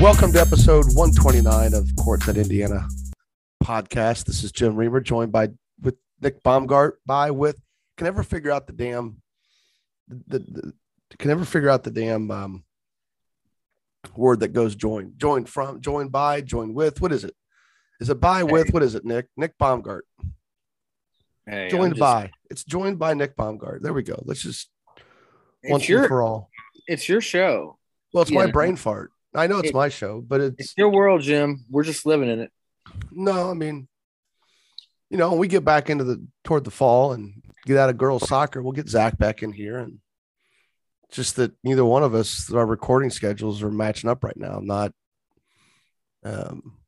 [0.00, 2.88] Welcome to episode 129 of Courtside Indiana
[3.62, 4.24] podcast.
[4.24, 6.92] This is Jim Reamer, joined by with Nick Baumgart.
[7.04, 7.60] By with
[7.98, 9.20] can never figure out the damn
[10.08, 10.72] the, the
[11.18, 12.64] can never figure out the damn um,
[14.16, 17.02] word that goes join join from join by join with.
[17.02, 17.34] What is it?
[18.00, 18.44] Is it by hey.
[18.44, 18.72] with?
[18.72, 19.26] What is it, Nick?
[19.36, 20.00] Nick Baumgart.
[21.46, 22.30] Hey, joined just, by.
[22.48, 23.82] It's joined by Nick Baumgart.
[23.82, 24.22] There we go.
[24.24, 24.70] Let's just
[25.62, 26.48] once your, and for all.
[26.86, 27.76] It's your show.
[28.14, 29.12] Well, it's my brain fart.
[29.34, 31.64] I know it's it, my show, but it's, it's your world, Jim.
[31.70, 32.50] We're just living in it.
[33.12, 33.88] No, I mean,
[35.08, 38.28] you know, we get back into the toward the fall and get out of girls
[38.28, 39.98] soccer, we'll get Zach back in here, and
[41.12, 44.54] just that neither one of us, our recording schedules are matching up right now.
[44.54, 44.92] I'm not,
[46.24, 46.78] um,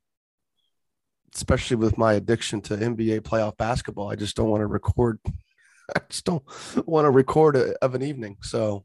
[1.34, 5.18] especially with my addiction to NBA playoff basketball, I just don't want to record.
[5.96, 6.44] I just don't
[6.86, 8.36] want to record a, of an evening.
[8.40, 8.84] So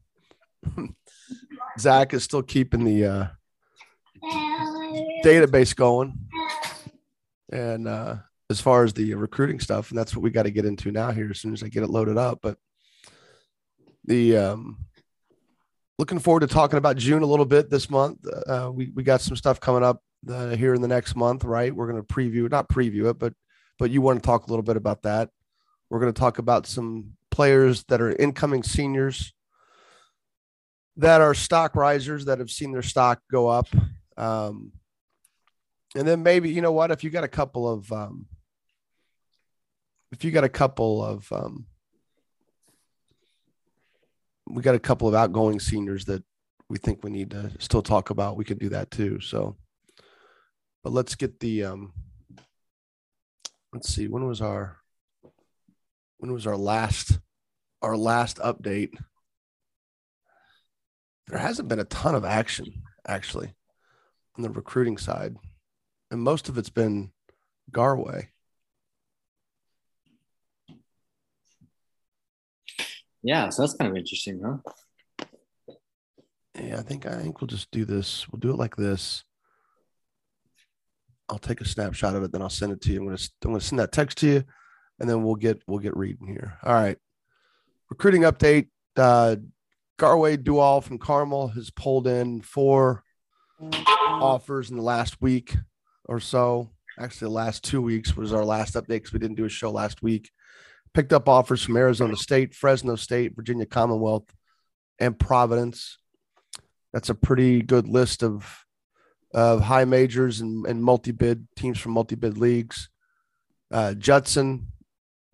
[1.78, 3.26] Zach is still keeping the uh,
[5.24, 6.18] database going.
[7.50, 8.16] And uh,
[8.50, 11.10] as far as the recruiting stuff, and that's what we got to get into now
[11.10, 12.40] here as soon as I get it loaded up.
[12.42, 12.58] But
[14.04, 14.86] the um,
[15.98, 18.18] looking forward to talking about June a little bit this month.
[18.46, 21.74] Uh, we we got some stuff coming up uh, here in the next month, right?
[21.74, 23.34] We're going to preview, not preview it, but
[23.78, 25.30] but you want to talk a little bit about that.
[25.90, 29.32] We're going to talk about some players that are incoming seniors
[30.96, 33.68] that are stock risers that have seen their stock go up
[34.18, 34.72] um,
[35.94, 38.26] and then maybe you know what if you got a couple of um,
[40.12, 41.66] if you got a couple of um,
[44.46, 46.22] we got a couple of outgoing seniors that
[46.68, 48.36] we think we need to still talk about.
[48.36, 49.20] We could do that too.
[49.20, 49.56] So,
[50.82, 51.92] but let's get the um,
[53.72, 54.78] let's see when was our
[56.18, 57.18] when was our last
[57.80, 58.90] our last update
[61.28, 62.66] there hasn't been a ton of action
[63.06, 63.54] actually
[64.38, 65.36] on the recruiting side,
[66.10, 67.10] and most of it's been
[67.72, 68.28] Garwey.
[73.22, 75.26] Yeah, so that's kind of interesting, huh?
[76.54, 78.28] Yeah, I think I think we'll just do this.
[78.30, 79.24] We'll do it like this.
[81.28, 83.00] I'll take a snapshot of it, then I'll send it to you.
[83.00, 84.44] I'm gonna I'm gonna send that text to you,
[85.00, 86.58] and then we'll get we'll get reading here.
[86.62, 86.96] All right,
[87.90, 88.68] recruiting update.
[88.96, 89.36] Uh,
[89.98, 93.02] Garwey Dual from Carmel has pulled in four
[93.60, 95.56] offers in the last week
[96.04, 96.70] or so.
[96.98, 99.70] Actually, the last two weeks was our last update because we didn't do a show
[99.70, 100.30] last week.
[100.94, 104.34] Picked up offers from Arizona State, Fresno State, Virginia Commonwealth,
[104.98, 105.98] and Providence.
[106.92, 108.64] That's a pretty good list of
[109.34, 112.88] of high majors and, and multi bid teams from multi bid leagues.
[113.70, 114.68] Uh, Judson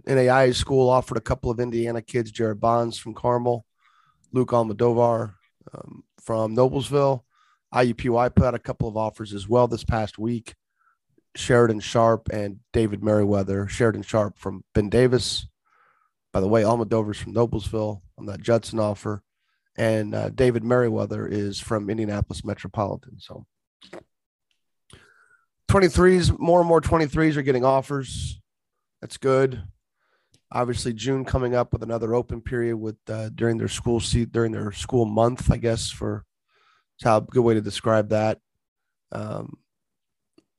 [0.07, 3.65] NAIA school offered a couple of Indiana kids, Jared Bonds from Carmel,
[4.33, 5.35] Luke Almodovar
[5.73, 7.23] um, from Noblesville,
[7.75, 10.55] IUPUI put out a couple of offers as well this past week.
[11.37, 13.67] Sheridan Sharp and David Merriweather.
[13.67, 15.47] Sheridan Sharp from Ben Davis.
[16.33, 19.23] By the way, Almodovar's from Noblesville on that Judson offer.
[19.77, 23.19] And uh, David Merriweather is from Indianapolis Metropolitan.
[23.19, 23.45] So
[25.69, 28.41] 23s, more and more 23s are getting offers.
[29.01, 29.65] That's good.
[30.53, 34.53] Obviously, June coming up with another open period with uh, during their school seat during
[34.53, 36.25] their school month, I guess, for
[36.97, 38.39] it's how good way to describe that.
[39.13, 39.59] Um,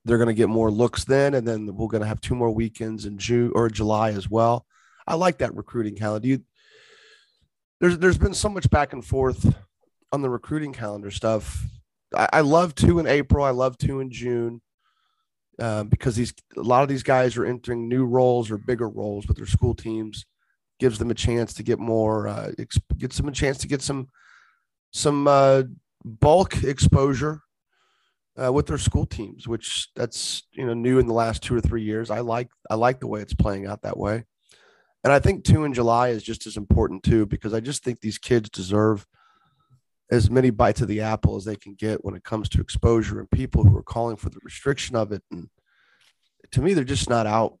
[0.04, 2.50] they're going to get more looks then, and then we're going to have two more
[2.50, 4.64] weekends in June or July as well.
[5.06, 6.28] I like that recruiting calendar.
[6.28, 6.42] You,
[7.80, 9.54] there's there's been so much back and forth
[10.12, 11.64] on the recruiting calendar stuff.
[12.14, 13.44] I, I love two in April.
[13.44, 14.62] I love two in June.
[15.58, 19.26] Uh, because these a lot of these guys are entering new roles or bigger roles
[19.26, 20.26] with their school teams,
[20.78, 22.52] gives them a chance to get more, uh,
[22.98, 24.08] gets them a chance to get some
[24.92, 25.62] some uh,
[26.06, 27.42] bulk exposure
[28.42, 31.60] uh, with their school teams, which that's you know new in the last two or
[31.60, 32.10] three years.
[32.10, 34.24] I like I like the way it's playing out that way,
[35.04, 38.00] and I think two in July is just as important too because I just think
[38.00, 39.06] these kids deserve
[40.10, 43.18] as many bites of the apple as they can get when it comes to exposure
[43.18, 45.22] and people who are calling for the restriction of it.
[45.32, 45.48] And
[46.52, 47.58] to me, they're just not out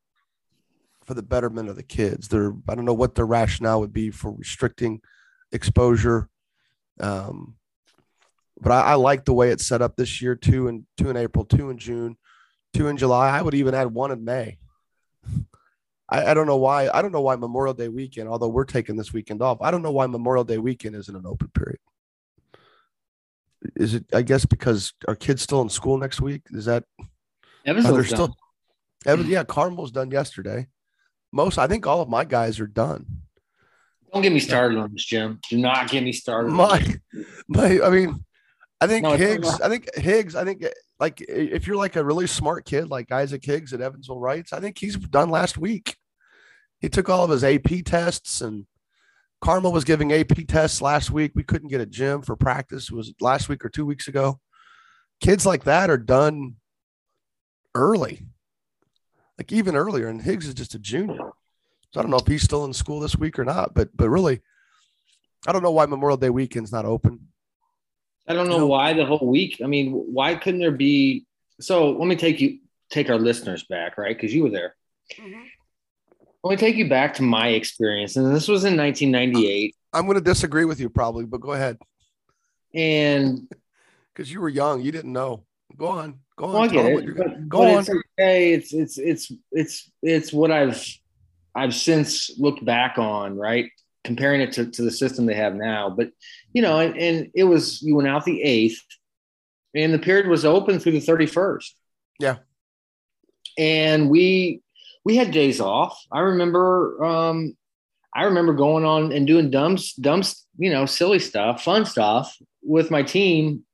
[1.04, 2.28] for the betterment of the kids.
[2.28, 5.00] They're I don't know what their rationale would be for restricting
[5.52, 6.28] exposure.
[7.00, 7.56] Um,
[8.60, 10.34] but I, I, like the way it's set up this year.
[10.34, 12.16] Two and two in April, two in June,
[12.74, 13.28] two in July.
[13.28, 14.58] I would even add one in May.
[16.08, 16.88] I, I don't know why.
[16.88, 19.82] I don't know why Memorial Day weekend, although we're taking this weekend off, I don't
[19.82, 21.80] know why Memorial Day weekend isn't an open period.
[23.74, 24.04] Is it?
[24.14, 26.42] I guess because our kids still in school next week.
[26.50, 26.84] Is that?
[27.64, 28.28] Evansville's they're done.
[28.28, 28.36] still.
[29.06, 30.66] Evan, yeah, Carmel's done yesterday.
[31.32, 33.06] Most, I think, all of my guys are done.
[34.12, 35.40] Don't get me started on this, Jim.
[35.50, 36.48] Do not get me started.
[36.48, 36.96] on My,
[37.48, 38.24] my, I mean,
[38.80, 39.60] I think No, Higgs.
[39.60, 40.34] I think Higgs.
[40.34, 40.64] I think
[41.00, 44.60] like if you're like a really smart kid like Isaac Higgs at Evansville Reitz, I
[44.60, 45.96] think he's done last week.
[46.80, 48.66] He took all of his AP tests and
[49.40, 51.32] Carmel was giving AP tests last week.
[51.34, 52.90] We couldn't get a gym for practice.
[52.90, 54.40] It was last week or two weeks ago.
[55.20, 56.56] Kids like that are done
[57.74, 58.26] early,
[59.38, 60.08] like even earlier.
[60.08, 61.32] And Higgs is just a junior.
[61.92, 64.10] So I don't know if he's still in school this week or not, but but
[64.10, 64.40] really,
[65.46, 67.28] I don't know why Memorial Day weekend's not open.
[68.28, 68.66] I don't know No.
[68.66, 69.60] why the whole week.
[69.62, 71.24] I mean, why couldn't there be?
[71.60, 72.58] So let me take you
[72.90, 74.16] take our listeners back, right?
[74.16, 74.74] Because you were there.
[75.18, 75.42] Mm-hmm.
[76.44, 79.74] Let me take you back to my experience, and this was in 1998.
[79.92, 81.78] I'm going to disagree with you probably, but go ahead
[82.74, 83.48] And
[84.14, 85.44] because you were young, you didn't know.
[85.76, 86.52] Go on, go on.
[86.52, 87.06] well, I get them what it.
[87.06, 87.80] you're But, Go on.
[87.80, 88.52] it's okay.
[88.52, 90.82] It's it's it's it's it's what I've
[91.54, 93.70] I've since looked back on, right?
[94.06, 95.90] Comparing it to, to the system they have now.
[95.90, 96.10] But
[96.52, 98.82] you know, and, and it was you went out the eighth,
[99.74, 101.70] and the period was open through the 31st.
[102.18, 102.36] Yeah.
[103.58, 104.62] And we
[105.04, 106.00] we had days off.
[106.10, 107.56] I remember um
[108.14, 110.22] I remember going on and doing dumb dumb
[110.58, 113.64] you know, silly stuff, fun stuff with my team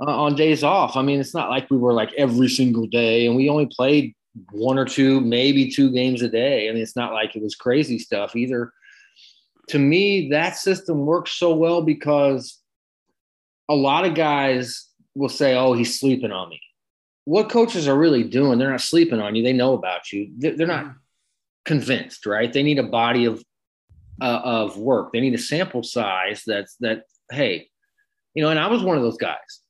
[0.00, 0.96] uh, on days off.
[0.96, 4.14] I mean, it's not like we were like every single day, and we only played
[4.50, 6.68] one or two, maybe two games a day.
[6.68, 8.72] I mean, it's not like it was crazy stuff either.
[9.68, 12.58] To me, that system works so well because
[13.68, 16.60] a lot of guys will say, "Oh, he's sleeping on me."
[17.24, 18.58] What coaches are really doing?
[18.58, 19.42] They're not sleeping on you.
[19.42, 20.30] They know about you.
[20.38, 20.94] They're not
[21.64, 22.52] convinced, right?
[22.52, 23.42] They need a body of
[24.20, 25.12] uh, of work.
[25.12, 27.04] They need a sample size that's that.
[27.30, 27.68] Hey,
[28.34, 29.60] you know, and I was one of those guys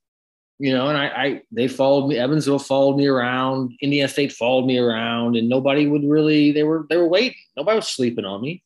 [0.58, 2.16] you know, and I, I they followed me.
[2.16, 3.76] Evansville followed me around.
[3.80, 6.50] Indiana State followed me around, and nobody would really.
[6.50, 7.38] They were they were waiting.
[7.56, 8.62] Nobody was sleeping on me.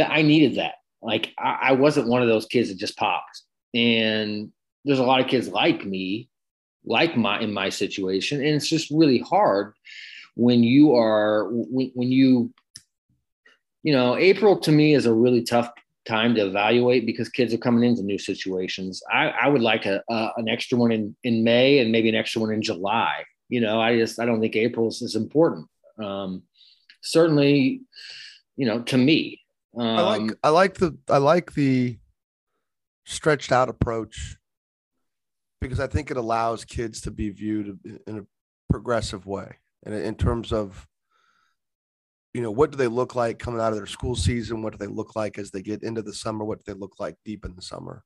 [0.00, 0.76] That I needed that.
[1.02, 3.42] Like I, I wasn't one of those kids that just popped.
[3.74, 4.50] And
[4.86, 6.30] there's a lot of kids like me,
[6.86, 9.74] like my in my situation, and it's just really hard
[10.36, 12.50] when you are when, when you
[13.82, 15.70] you know April to me is a really tough
[16.06, 19.02] time to evaluate because kids are coming into new situations.
[19.12, 22.14] I, I would like a, a an extra one in in May and maybe an
[22.14, 23.24] extra one in July.
[23.50, 25.68] You know, I just I don't think April is as important.
[26.02, 26.42] Um,
[27.02, 27.82] certainly,
[28.56, 29.40] you know, to me,
[29.76, 31.98] um, I like I like the I like the
[33.04, 34.36] stretched out approach
[35.60, 39.56] because I think it allows kids to be viewed in a progressive way.
[39.84, 40.86] And in terms of
[42.34, 44.62] you know what do they look like coming out of their school season?
[44.62, 46.44] What do they look like as they get into the summer?
[46.44, 48.04] What do they look like deep in the summer?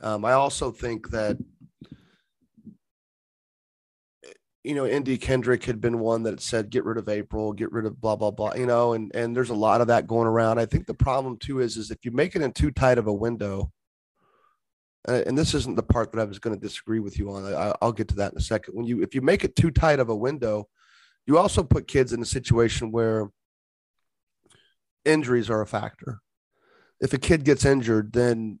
[0.00, 1.36] Um, i also think that
[4.68, 7.86] you know indy kendrick had been one that said get rid of april get rid
[7.86, 10.58] of blah blah blah you know and and there's a lot of that going around.
[10.58, 13.06] I think the problem too is is if you make it in too tight of
[13.06, 13.72] a window
[15.08, 17.46] uh, and this isn't the part that i was going to disagree with you on
[17.46, 18.74] I, i'll get to that in a second.
[18.74, 20.68] When you if you make it too tight of a window
[21.26, 23.30] you also put kids in a situation where
[25.04, 26.20] injuries are a factor.
[27.00, 28.58] If a kid gets injured then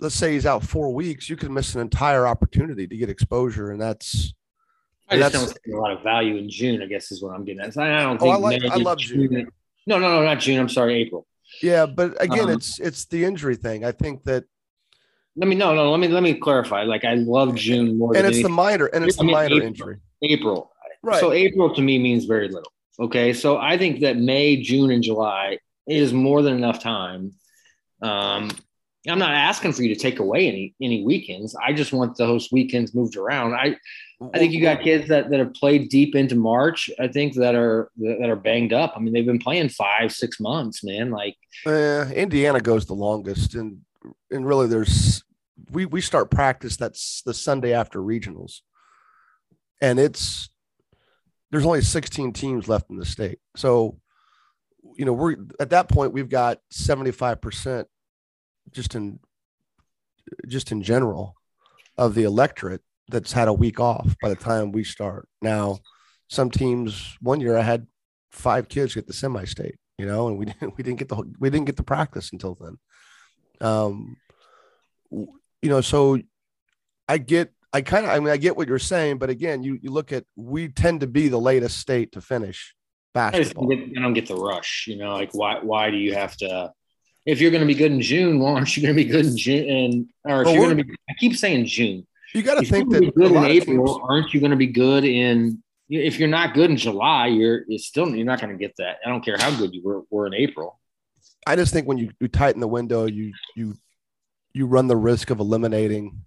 [0.00, 3.70] let's say he's out four weeks you can miss an entire opportunity to get exposure
[3.70, 4.34] and that's
[5.10, 6.82] I just don't see a lot of value in June.
[6.82, 7.74] I guess is what I'm getting at.
[7.74, 8.34] So I don't Oh, think.
[8.34, 9.50] I like- I love June.
[9.86, 10.58] No, no, no, not June.
[10.60, 11.26] I'm sorry, April.
[11.62, 13.84] Yeah, but again, Um, it's it's the injury thing.
[13.84, 14.44] I think that,
[15.34, 15.90] Let me no, no.
[15.90, 16.82] Let me let me clarify.
[16.82, 19.54] Like I love June more and than it's the minor, and it's I the minor
[19.54, 19.66] April.
[19.68, 19.96] injury.
[20.22, 20.72] April.
[21.02, 21.20] Right.
[21.20, 22.72] So April to me means very little.
[23.00, 23.32] Okay.
[23.32, 27.32] So I think that May, June, and July is more than enough time.
[28.02, 28.50] Um,
[29.08, 31.54] I'm not asking for you to take away any any weekends.
[31.56, 33.54] I just want those weekends moved around.
[33.54, 33.76] I
[34.20, 36.90] I think you got kids that, that have played deep into March.
[36.98, 38.94] I think that are that are banged up.
[38.96, 41.10] I mean, they've been playing five, six months, man.
[41.10, 43.82] Like Uh, Indiana goes the longest, and
[44.30, 45.22] and really, there's
[45.70, 48.60] we we start practice that's the Sunday after regionals,
[49.80, 50.50] and it's
[51.50, 53.38] there's only 16 teams left in the state.
[53.56, 53.98] So,
[54.96, 57.88] you know, we're at that point we've got 75 percent
[58.72, 59.20] just in
[60.46, 61.36] just in general
[61.96, 65.28] of the electorate that's had a week off by the time we start.
[65.42, 65.78] Now,
[66.28, 67.86] some teams one year I had
[68.30, 71.50] five kids get the semi-state, you know, and we didn't we didn't get the we
[71.50, 72.78] didn't get the practice until then.
[73.60, 74.16] Um,
[75.10, 76.18] you know, so
[77.08, 79.78] I get I kind of, I mean, I get what you're saying, but again, you
[79.82, 82.74] you look at we tend to be the latest state to finish
[83.14, 83.68] I, basketball.
[83.68, 84.86] don't get, I don't get the rush.
[84.88, 86.72] You know, like why why do you have to?
[87.26, 89.26] If you're going to be good in June, why aren't you going to be good
[89.26, 89.68] in June?
[89.68, 92.06] And or if Well, you're going to be, I keep saying June.
[92.34, 95.04] You got to think that good in April, teams- aren't you going to be good
[95.04, 95.62] in?
[95.88, 98.98] If you're not good in July, you're it's still you're not going to get that.
[99.04, 100.78] I don't care how good you were, were in April.
[101.46, 103.74] I just think when you, you tighten the window, you you
[104.52, 106.20] you run the risk of eliminating.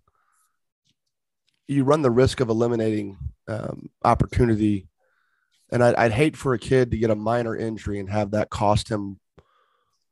[1.68, 3.18] You run the risk of eliminating
[3.48, 4.88] um, opportunity,
[5.72, 8.50] and I'd, I'd hate for a kid to get a minor injury and have that
[8.50, 9.20] cost him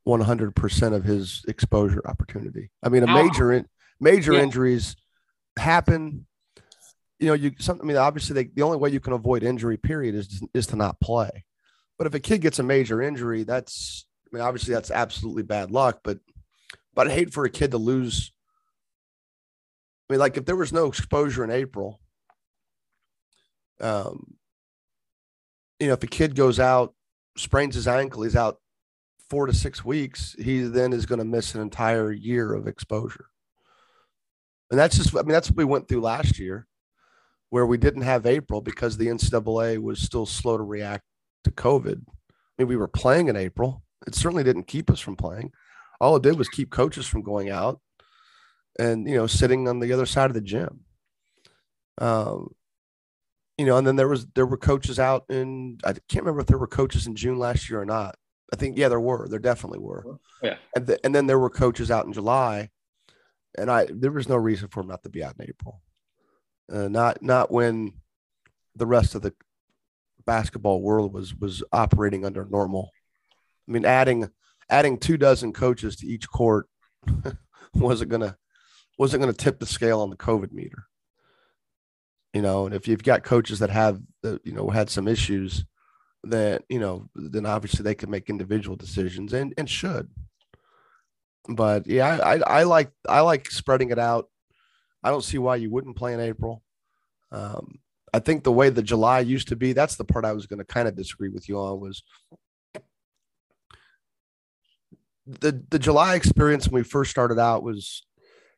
[0.03, 2.69] one hundred percent of his exposure opportunity.
[2.83, 3.65] I mean, a major in,
[3.99, 4.43] major Yeah.
[4.43, 4.95] injuries
[5.59, 6.25] happen.
[7.19, 7.85] You know, you something.
[7.85, 10.75] I mean, obviously, they, the only way you can avoid injury, period, is is to
[10.75, 11.45] not play.
[11.97, 15.71] But if a kid gets a major injury, that's I mean, obviously that's absolutely bad
[15.71, 16.19] luck, but
[16.93, 18.31] but I hate for a kid to lose.
[20.09, 21.99] I mean, like if there was no exposure in April,
[23.79, 24.35] um,
[25.79, 26.93] you know, if a kid goes out,
[27.37, 28.57] sprains his ankle, he's out
[29.29, 33.27] four to six weeks, he then is going to miss an entire year of exposure.
[34.71, 36.67] And that's just, I mean, that's what we went through last year,
[37.49, 41.03] where we didn't have April because the NCAA was still slow to react
[41.43, 42.01] to COVID.
[42.07, 43.83] I mean, we were playing in April.
[44.05, 45.51] It certainly didn't keep us from playing.
[45.99, 47.79] All it did was keep coaches from going out
[48.77, 50.81] and, you know, sitting on the other side of the gym.
[51.97, 52.53] Um,
[53.57, 56.47] you know, and then there was there were coaches out in I can't remember if
[56.47, 58.15] there were coaches in June last year or not.
[58.53, 59.27] I think yeah, there were.
[59.27, 60.17] There definitely were.
[60.41, 60.55] Yeah.
[60.75, 62.69] And th- and then there were coaches out in July,
[63.57, 65.81] and I there was no reason for them not to be out in April.
[66.71, 67.93] Uh, not not when
[68.75, 69.33] the rest of the
[70.25, 72.91] basketball world was was operating under normal.
[73.67, 74.29] I mean, adding
[74.69, 76.67] adding two dozen coaches to each court
[77.73, 78.37] wasn't gonna
[78.97, 80.85] wasn't gonna tip the scale on the COVID meter.
[82.33, 85.65] You know, and if you've got coaches that have you know had some issues,
[86.23, 90.09] that you know, then obviously they can make individual decisions and and should.
[91.47, 94.29] But yeah, I, I, like I like spreading it out.
[95.03, 96.61] I don't see why you wouldn't play in April.
[97.31, 97.79] Um,
[98.13, 100.59] I think the way the July used to be, that's the part I was going
[100.59, 102.03] to kind of disagree with you on was
[105.25, 108.03] the the July experience when we first started out was,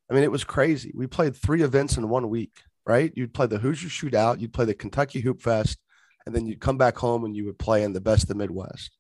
[0.09, 0.91] I mean, it was crazy.
[0.95, 3.11] We played three events in one week, right?
[3.15, 5.77] You'd play the Hoosier Shootout, you'd play the Kentucky Hoop Fest,
[6.25, 8.35] and then you'd come back home and you would play in the best of the
[8.35, 8.97] Midwest.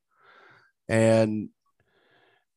[0.89, 1.49] And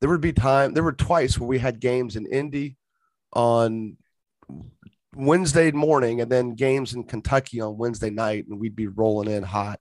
[0.01, 2.77] there would be time, there were twice where we had games in Indy
[3.33, 3.97] on
[5.17, 9.43] Wednesday morning and then games in Kentucky on Wednesday night, and we'd be rolling in
[9.43, 9.81] hot.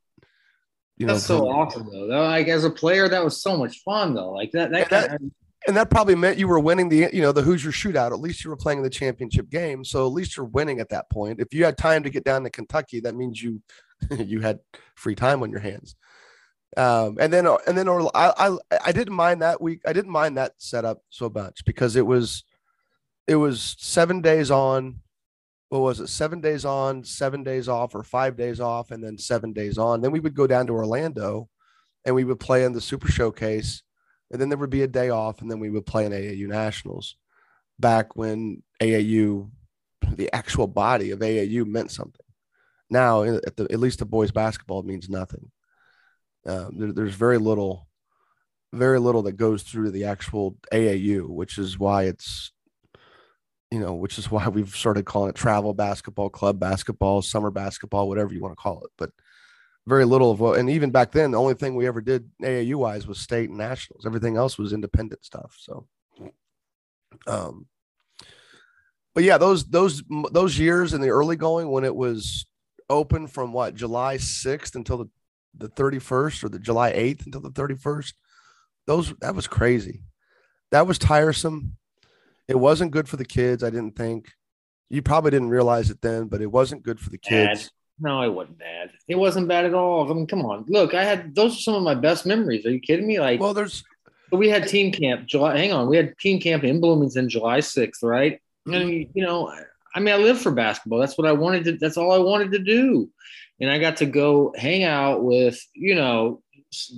[0.97, 2.07] You know, That's so from- awesome though.
[2.07, 4.31] Though, Like as a player, that was so much fun though.
[4.31, 4.71] Like that.
[4.71, 5.21] That, And that- of,
[5.65, 8.11] and that probably meant you were winning the you know the Hoosier shootout.
[8.11, 11.09] At least you were playing the championship game, so at least you're winning at that
[11.09, 11.39] point.
[11.39, 13.61] If you had time to get down to Kentucky, that means you
[14.17, 14.59] you had
[14.95, 15.95] free time on your hands.
[16.75, 19.81] Um, and then and then or I, I I didn't mind that week.
[19.85, 22.43] I didn't mind that setup so much because it was
[23.27, 24.99] it was seven days on.
[25.69, 26.07] What was it?
[26.07, 30.01] Seven days on, seven days off, or five days off, and then seven days on.
[30.01, 31.49] Then we would go down to Orlando,
[32.05, 33.83] and we would play in the Super Showcase
[34.33, 36.47] and then there would be a day off, and then we would play in AAU
[36.47, 37.15] nationals.
[37.79, 39.49] Back when AAU,
[40.11, 42.25] the actual body of AAU meant something.
[42.89, 45.51] Now, at the at least the boys basketball means nothing.
[46.45, 47.87] Um, there, there's very little,
[48.73, 52.51] very little that goes through the actual AAU, which is why it's,
[53.71, 58.07] you know, which is why we've started calling it travel basketball, club basketball, summer basketball,
[58.07, 58.91] whatever you want to call it.
[58.97, 59.11] But
[59.85, 62.75] very little of what, and even back then, the only thing we ever did AAU
[62.75, 64.05] wise was state and nationals.
[64.05, 65.55] Everything else was independent stuff.
[65.59, 65.87] So,
[67.27, 67.67] um,
[69.13, 72.45] but yeah, those those those years in the early going when it was
[72.89, 75.09] open from what July sixth until the
[75.57, 78.15] the thirty first or the July eighth until the thirty first.
[78.87, 80.01] Those that was crazy.
[80.71, 81.77] That was tiresome.
[82.47, 83.63] It wasn't good for the kids.
[83.63, 84.31] I didn't think.
[84.89, 87.49] You probably didn't realize it then, but it wasn't good for the Bad.
[87.57, 87.71] kids.
[87.99, 88.91] no, it wasn't bad.
[89.07, 90.09] It wasn't bad at all.
[90.09, 90.65] I mean, come on.
[90.67, 92.65] Look, I had those are some of my best memories.
[92.65, 93.19] Are you kidding me?
[93.19, 93.83] Like Well, there's
[94.31, 95.57] we had team camp July.
[95.57, 98.39] Hang on, we had team camp in Bloomington July sixth, right?
[98.67, 98.73] Mm-hmm.
[98.73, 99.53] And you know,
[99.95, 100.99] I mean, I live for basketball.
[100.99, 101.77] That's what I wanted to.
[101.77, 103.09] That's all I wanted to do,
[103.63, 106.41] and I got to go hang out with you know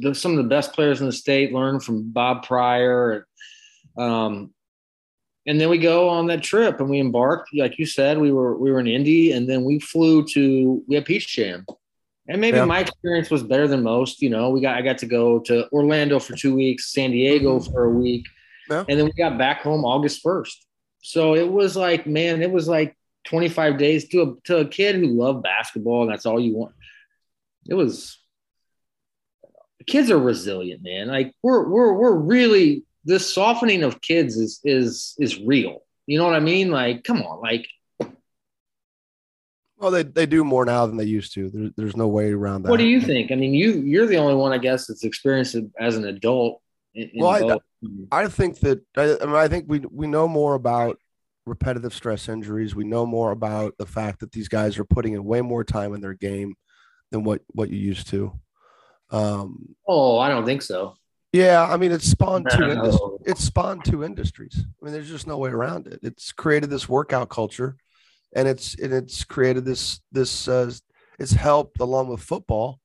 [0.01, 1.53] the, some of the best players in the state.
[1.53, 3.27] Learn from Bob Pryor,
[3.97, 4.51] um,
[5.45, 7.49] and then we go on that trip and we embarked.
[7.53, 10.95] Like you said, we were we were in Indy, and then we flew to we
[10.95, 11.65] had Peach Jam.
[12.27, 12.65] And maybe Yeah.
[12.65, 14.19] my experience was better than most.
[14.23, 17.59] You know, we got I got to go to Orlando for two weeks, San Diego
[17.59, 18.25] for a week,
[18.67, 18.83] Yeah.
[18.89, 20.65] and then we got back home August first.
[21.03, 24.95] So it was like, man, it was like 25 days to a to a kid
[24.95, 26.73] who loved basketball and that's all you want.
[27.67, 28.19] It was
[29.87, 31.07] kids are resilient, man.
[31.07, 35.83] Like we're we're we're really this softening of kids is is is real.
[36.07, 36.69] You know what I mean?
[36.69, 37.67] Like, come on, like
[39.77, 41.49] well, they, they do more now than they used to.
[41.49, 42.69] There, there's no way around that.
[42.69, 43.31] What do you think?
[43.31, 46.61] I mean, you you're the only one, I guess, that's experienced it as an adult.
[46.93, 47.61] In, in well,
[48.11, 50.97] I, I think that I, I, mean, I think we we know more about
[51.45, 52.75] repetitive stress injuries.
[52.75, 55.93] We know more about the fact that these guys are putting in way more time
[55.93, 56.55] in their game
[57.11, 58.33] than what what you used to.
[59.11, 60.95] Um, oh, I don't think so.
[61.31, 62.59] Yeah, I mean, it's spawned two.
[62.59, 64.57] Industri- it's spawned two industries.
[64.57, 65.99] I mean, there's just no way around it.
[66.01, 67.75] It's created this workout culture
[68.35, 70.71] and it's and it's created this this uh,
[71.17, 72.79] it's helped along with football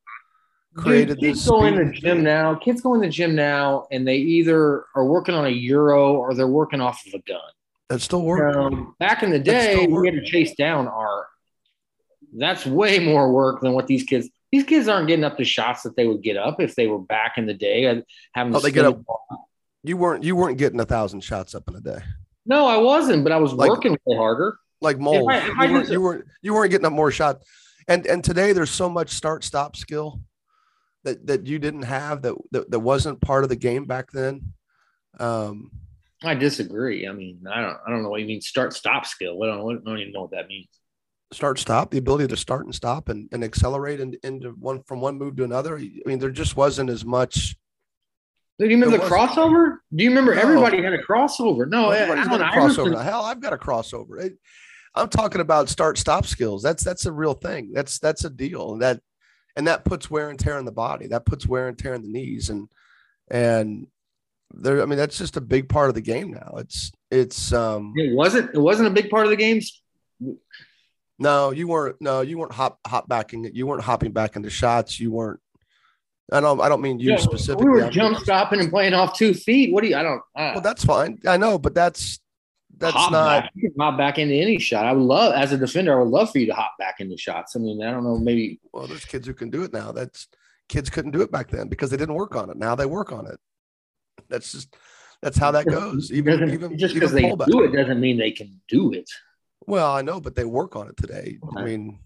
[0.74, 4.06] created Dude, kids go in the gym now kids go in the gym now and
[4.06, 7.40] they either are working on a euro or they're working off of a gun
[7.90, 11.26] that still works um, back in the day we had to chase down our
[12.38, 15.82] that's way more work than what these kids these kids aren't getting up the shots
[15.82, 18.00] that they would get up if they were back in the day uh,
[18.32, 19.00] having oh, they get up.
[19.82, 21.98] you weren't you weren't getting a thousand shots up in a day.
[22.46, 24.56] No i wasn't but i was like, working way harder.
[24.80, 25.28] like moles.
[25.30, 27.44] I, you, weren't, you, weren't, you weren't getting up more shots.
[27.88, 30.20] And and today there's so much start stop skill
[31.02, 34.52] that that you didn't have that that, that wasn't part of the game back then.
[35.18, 35.72] Um,
[36.22, 37.08] I disagree.
[37.08, 39.42] I mean, I don't I don't know what you mean start stop skill.
[39.42, 40.68] I don't, I don't even know what that means.
[41.32, 45.00] Start stop the ability to start and stop and, and accelerate and into one from
[45.00, 45.78] one move to another.
[45.78, 47.56] I mean, there just wasn't as much.
[48.58, 49.78] Do you remember the crossover?
[49.94, 50.42] Do you remember no.
[50.42, 51.68] everybody had a crossover?
[51.68, 53.02] No, everybody's got a crossover.
[53.02, 54.20] Hell, I've got a crossover.
[54.20, 54.34] It,
[54.94, 56.62] I'm talking about start stop skills.
[56.62, 57.72] That's that's a real thing.
[57.72, 58.76] That's that's a deal.
[58.78, 59.00] That
[59.56, 61.06] and that puts wear and tear in the body.
[61.06, 62.68] That puts wear and tear in the knees and
[63.30, 63.86] and
[64.52, 66.54] there I mean that's just a big part of the game now.
[66.58, 69.82] It's it's um it wasn't it wasn't a big part of the games.
[71.18, 74.98] No, you weren't no, you weren't hop hop backing you weren't hopping back into shots.
[74.98, 75.40] You weren't
[76.32, 77.68] I don't I don't mean you yeah, specifically.
[77.68, 79.72] We were jump stopping and playing off two feet.
[79.72, 81.20] What do you I don't uh, Well that's fine.
[81.26, 82.20] I know, but that's
[82.76, 83.52] that's hop not back.
[83.54, 84.86] You can hop back into any shot.
[84.86, 87.16] I would love as a defender, I would love for you to hop back into
[87.16, 87.54] shots.
[87.54, 89.92] I mean, I don't know, maybe well, there's kids who can do it now.
[89.92, 90.26] That's
[90.68, 92.56] kids couldn't do it back then because they didn't work on it.
[92.56, 93.38] Now they work on it.
[94.28, 94.76] That's just
[95.22, 96.10] that's how that goes.
[96.12, 99.08] Even even just because they do it doesn't mean they can do it.
[99.66, 101.38] Well, I know, but they work on it today.
[101.42, 101.60] Okay.
[101.60, 101.98] I mean,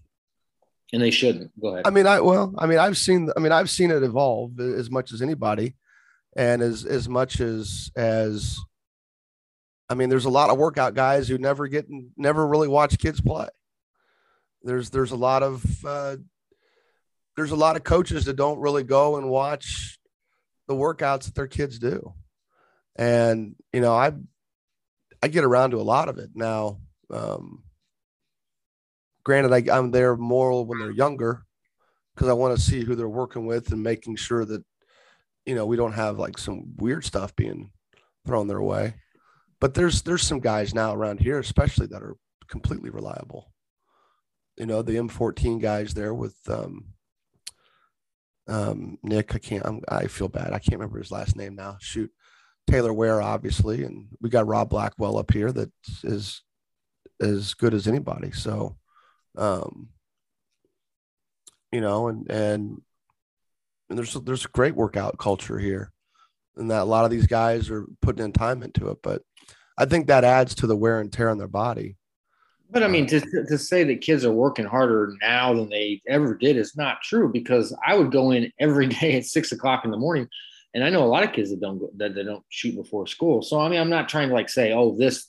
[0.91, 1.51] and they shouldn't.
[1.59, 1.87] Go ahead.
[1.87, 3.29] I mean, I well, I mean, I've seen.
[3.35, 5.75] I mean, I've seen it evolve as much as anybody,
[6.35, 8.59] and as as much as as
[9.89, 13.21] I mean, there's a lot of workout guys who never get never really watch kids
[13.21, 13.47] play.
[14.63, 16.17] There's there's a lot of uh,
[17.35, 19.99] there's a lot of coaches that don't really go and watch
[20.67, 22.13] the workouts that their kids do,
[22.95, 24.13] and you know I
[25.21, 26.79] I get around to a lot of it now.
[27.09, 27.63] Um,
[29.23, 31.43] granted, I, I'm there more when they're younger
[32.15, 34.63] because I want to see who they're working with and making sure that
[35.45, 37.71] you know we don't have like some weird stuff being
[38.25, 38.95] thrown their way
[39.59, 43.51] but there's there's some guys now around here, especially that are completely reliable.
[44.57, 46.93] You know, the M14 guys there with um,
[48.47, 49.35] um, Nick.
[49.35, 49.65] I can't.
[49.65, 50.53] I'm, i feel bad.
[50.53, 51.77] I can't remember his last name now.
[51.79, 52.11] Shoot,
[52.67, 55.71] Taylor Ware, obviously, and we got Rob Blackwell up here that
[56.03, 56.41] is
[57.21, 58.31] as good as anybody.
[58.31, 58.77] So,
[59.37, 59.89] um,
[61.71, 62.81] you know, and and
[63.89, 65.91] and there's there's a great workout culture here,
[66.55, 68.97] and that a lot of these guys are putting in time into it.
[69.03, 69.21] But
[69.77, 71.97] I think that adds to the wear and tear on their body.
[72.69, 76.33] But I mean, to, to say that kids are working harder now than they ever
[76.35, 79.91] did is not true because I would go in every day at six o'clock in
[79.91, 80.27] the morning,
[80.73, 83.07] and I know a lot of kids that don't go, that they don't shoot before
[83.07, 83.41] school.
[83.41, 85.27] So I mean, I'm not trying to like say, oh, this.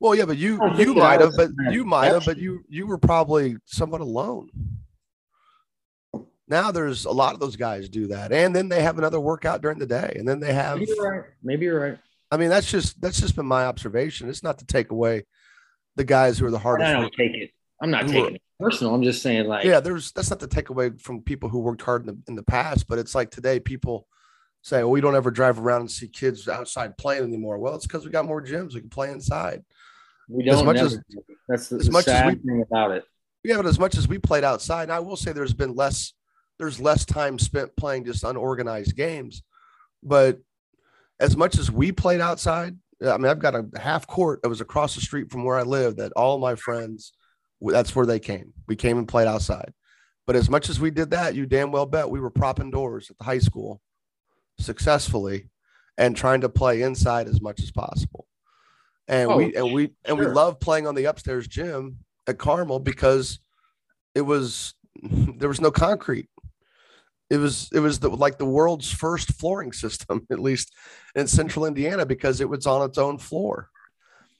[0.00, 2.86] Well, yeah, but you oh, you might have, but you might have, but you you
[2.86, 4.48] were probably somewhat alone.
[6.48, 9.60] Now there's a lot of those guys do that, and then they have another workout
[9.60, 10.78] during the day, and then they have.
[10.78, 11.30] Maybe you're right.
[11.42, 11.98] Maybe you're right.
[12.30, 14.30] I mean, that's just that's just been my observation.
[14.30, 15.24] It's not to take away
[15.96, 16.88] the guys who are the hardest.
[16.88, 17.50] I don't take it.
[17.82, 18.94] I'm not taking it personal.
[18.94, 21.82] I'm just saying, like, yeah, there's that's not to take away from people who worked
[21.82, 24.06] hard in the in the past, but it's like today people
[24.62, 27.58] say, well, we don't ever drive around and see kids outside playing anymore.
[27.58, 28.74] Well, it's because we got more gyms.
[28.74, 29.64] We can play inside.
[30.28, 30.58] We don't.
[30.58, 30.98] As much as
[31.48, 33.04] that's the, as much as we, thing about it.
[33.42, 36.12] Yeah, but as much as we played outside, and I will say there's been less
[36.58, 39.42] there's less time spent playing just unorganized games,
[40.02, 40.38] but
[41.18, 44.60] as much as we played outside, I mean, I've got a half court that was
[44.60, 47.12] across the street from where I live that all my friends,
[47.60, 48.52] that's where they came.
[48.66, 49.72] We came and played outside.
[50.26, 53.10] But as much as we did that, you damn well bet we were propping doors
[53.10, 53.80] at the high school
[54.58, 55.48] successfully
[55.98, 58.26] and trying to play inside as much as possible.
[59.08, 62.78] And oh, we and we and we love playing on the upstairs gym at Carmel
[62.78, 63.40] because
[64.14, 66.28] it was there was no concrete.
[67.30, 70.74] It was it was the, like the world's first flooring system, at least
[71.14, 73.70] in central Indiana, because it was on its own floor.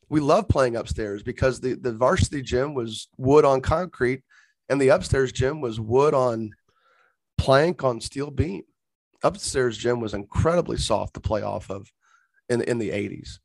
[0.08, 4.24] We love playing upstairs because the, the varsity gym was wood on concrete
[4.68, 6.50] and the upstairs gym was wood on
[7.38, 8.62] plank on steel beam.
[9.22, 11.92] Upstairs gym was incredibly soft to play off of
[12.48, 13.38] in, in the 80s.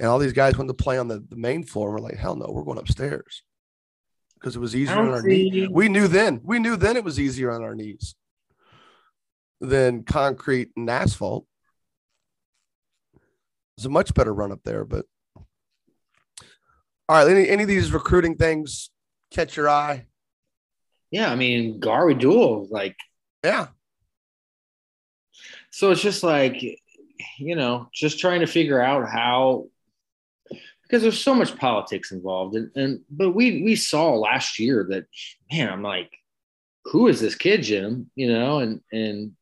[0.00, 1.88] And all these guys wanted to play on the, the main floor.
[1.88, 3.42] And we're like, hell no, we're going upstairs
[4.40, 5.68] because it was easier on our knees.
[5.68, 8.14] We knew then, we knew then it was easier on our knees
[9.62, 11.46] than concrete and asphalt.
[13.78, 15.06] It's a much better run up there, but
[17.08, 17.28] all right.
[17.28, 18.90] Any any of these recruiting things
[19.30, 20.06] catch your eye?
[21.10, 22.96] Yeah, I mean Garwey Dual, like
[23.44, 23.68] yeah.
[25.70, 26.62] So it's just like,
[27.38, 29.68] you know, just trying to figure out how
[30.82, 32.54] because there's so much politics involved.
[32.56, 35.06] And, and but we we saw last year that
[35.50, 36.10] man, I'm like,
[36.84, 38.10] who is this kid, Jim?
[38.14, 39.32] You know, and and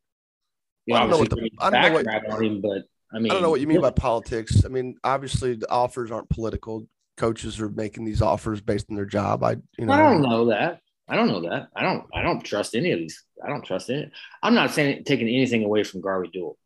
[0.87, 2.83] you well, know, I don't know what the I don't know what, on him, but
[3.13, 4.65] I mean, I don't know what you mean by politics.
[4.65, 6.87] I mean, obviously the offers aren't political.
[7.17, 9.43] Coaches are making these offers based on their job.
[9.43, 10.81] I you know I don't know that.
[11.09, 11.69] I don't know that.
[11.75, 13.25] I don't I don't trust any of these.
[13.45, 14.11] I don't trust it.
[14.43, 16.57] I'm not saying taking anything away from Garwey Dual.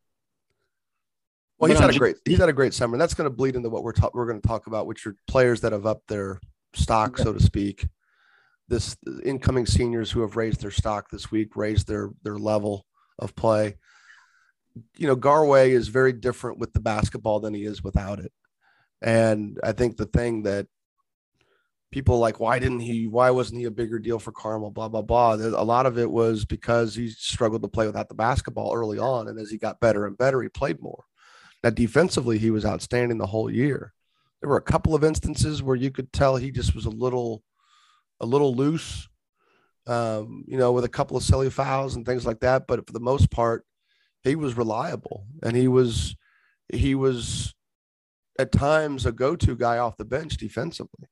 [1.59, 2.95] Well, he's had a great he's had a great summer.
[2.95, 5.07] And that's going to bleed into what we're ta- we're going to talk about, which
[5.07, 6.41] are players that have upped their
[6.75, 7.87] stock, so to speak.
[8.69, 12.87] This incoming seniors who have raised their stock this week, raised their their level
[13.19, 13.77] of play.
[14.97, 18.33] You know, Garwey is very different with the basketball than he is without it.
[19.03, 20.67] And I think the thing that
[21.93, 25.03] people like, why didn't he, why wasn't he a bigger deal for Carmel, blah, blah,
[25.03, 25.35] blah.
[25.35, 29.29] A lot of it was because he struggled to play without the basketball early on.
[29.29, 31.05] And as he got better and better, he played more.
[31.63, 33.93] Now, defensively, he was outstanding the whole year.
[34.41, 37.43] There were a couple of instances where you could tell he just was a little,
[38.21, 39.09] a little loose,
[39.87, 42.67] um, you know, with a couple of silly fouls and things like that.
[42.67, 43.65] But for the most part,
[44.25, 46.17] he was reliable and he was,
[46.73, 47.55] he was
[48.39, 51.09] at times a go-to guy off the bench defensively.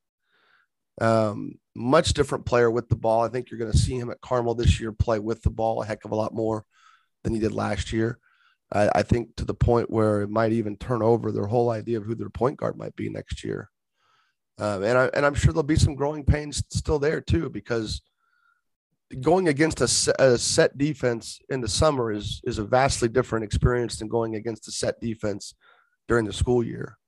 [1.00, 3.22] Um, much different player with the ball.
[3.22, 5.82] I think you're going to see him at Carmel this year play with the ball
[5.82, 6.64] a heck of a lot more
[7.22, 8.18] than he did last year.
[8.72, 11.98] I, I think to the point where it might even turn over their whole idea
[11.98, 13.70] of who their point guard might be next year.
[14.58, 18.02] Um, and I and I'm sure there'll be some growing pains still there too, because
[19.20, 23.44] going against a set, a set defense in the summer is is a vastly different
[23.44, 25.54] experience than going against a set defense
[26.08, 26.98] during the school year.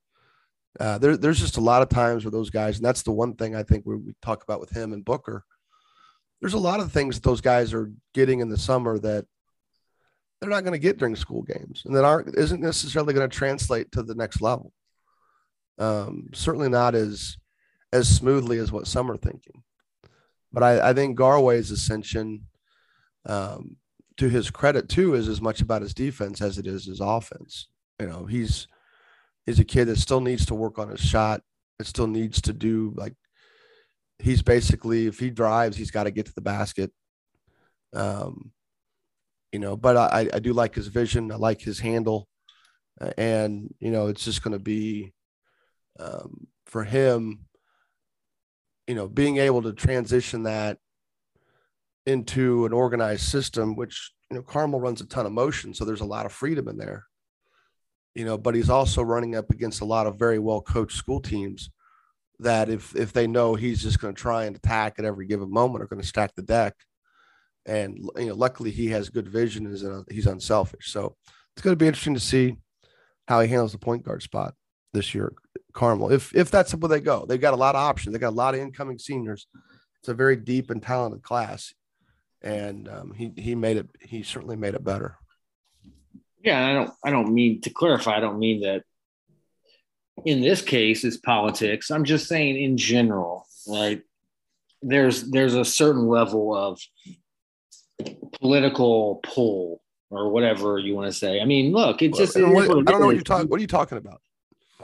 [0.79, 3.35] Uh, there, there's just a lot of times where those guys, and that's the one
[3.35, 5.45] thing I think we, we talk about with him and Booker.
[6.41, 9.25] There's a lot of things that those guys are getting in the summer that
[10.41, 13.35] they're not going to get during school games and that aren't isn't necessarily going to
[13.35, 14.73] translate to the next level.
[15.79, 17.39] Um, certainly not as
[17.93, 19.64] as smoothly as what some are thinking.
[20.55, 22.47] But I, I think Garwey's ascension,
[23.27, 23.77] um,
[24.17, 27.69] to his credit too, is as much about his defense as it is his offense.
[28.01, 28.69] You know, he's
[29.45, 31.43] he's a kid that still needs to work on his shot.
[31.79, 33.15] It still needs to do like
[34.19, 36.93] he's basically if he drives, he's got to get to the basket.
[37.93, 38.53] Um,
[39.53, 41.31] you know, but I, I do like his vision.
[41.31, 42.29] I like his handle.
[43.19, 45.13] And, you know, it's just going to be
[45.99, 47.47] um, for him,
[48.87, 50.79] you know, being able to transition that
[52.07, 55.73] into an organized system, which, you know, Carmel runs a ton of motion.
[55.73, 57.05] So there's a lot of freedom in there,
[58.15, 61.21] you know, but he's also running up against a lot of very well coached school
[61.21, 61.71] teams
[62.41, 65.51] that if, if they know he's just going to try and attack at every given
[65.51, 66.75] moment are going to stack the deck
[67.67, 70.93] and you know, luckily he has good vision and he's unselfish.
[70.93, 71.17] So
[71.55, 72.57] it's going to be interesting to see
[73.27, 74.55] how he handles the point guard spot
[74.95, 75.35] this year,
[75.75, 76.11] Carmel.
[76.11, 78.15] If if that's where they go, they've got a lot of options.
[78.15, 79.47] They got a lot of incoming seniors.
[79.99, 81.75] It's a very deep and talented class,
[82.41, 83.89] and um, he he made it.
[84.01, 85.19] He certainly made it better.
[86.43, 86.91] Yeah, I don't.
[87.05, 88.17] I don't mean to clarify.
[88.17, 88.85] I don't mean that.
[90.25, 91.91] In this case, it's politics.
[91.91, 94.01] I'm just saying in general, right?
[94.81, 96.81] There's there's a certain level of
[98.41, 99.81] political pull
[100.11, 101.41] or whatever you want to say.
[101.41, 103.49] I mean, look, it just what, I don't know what you're talking.
[103.49, 104.21] What are you talking about?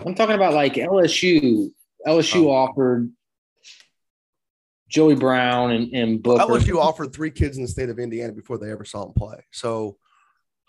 [0.05, 1.71] I'm talking about like LSU.
[2.07, 2.51] LSU oh.
[2.51, 3.11] offered
[4.89, 6.45] Joey Brown and, and Booker.
[6.45, 9.45] LSU offered three kids in the state of Indiana before they ever saw him play.
[9.53, 9.97] So,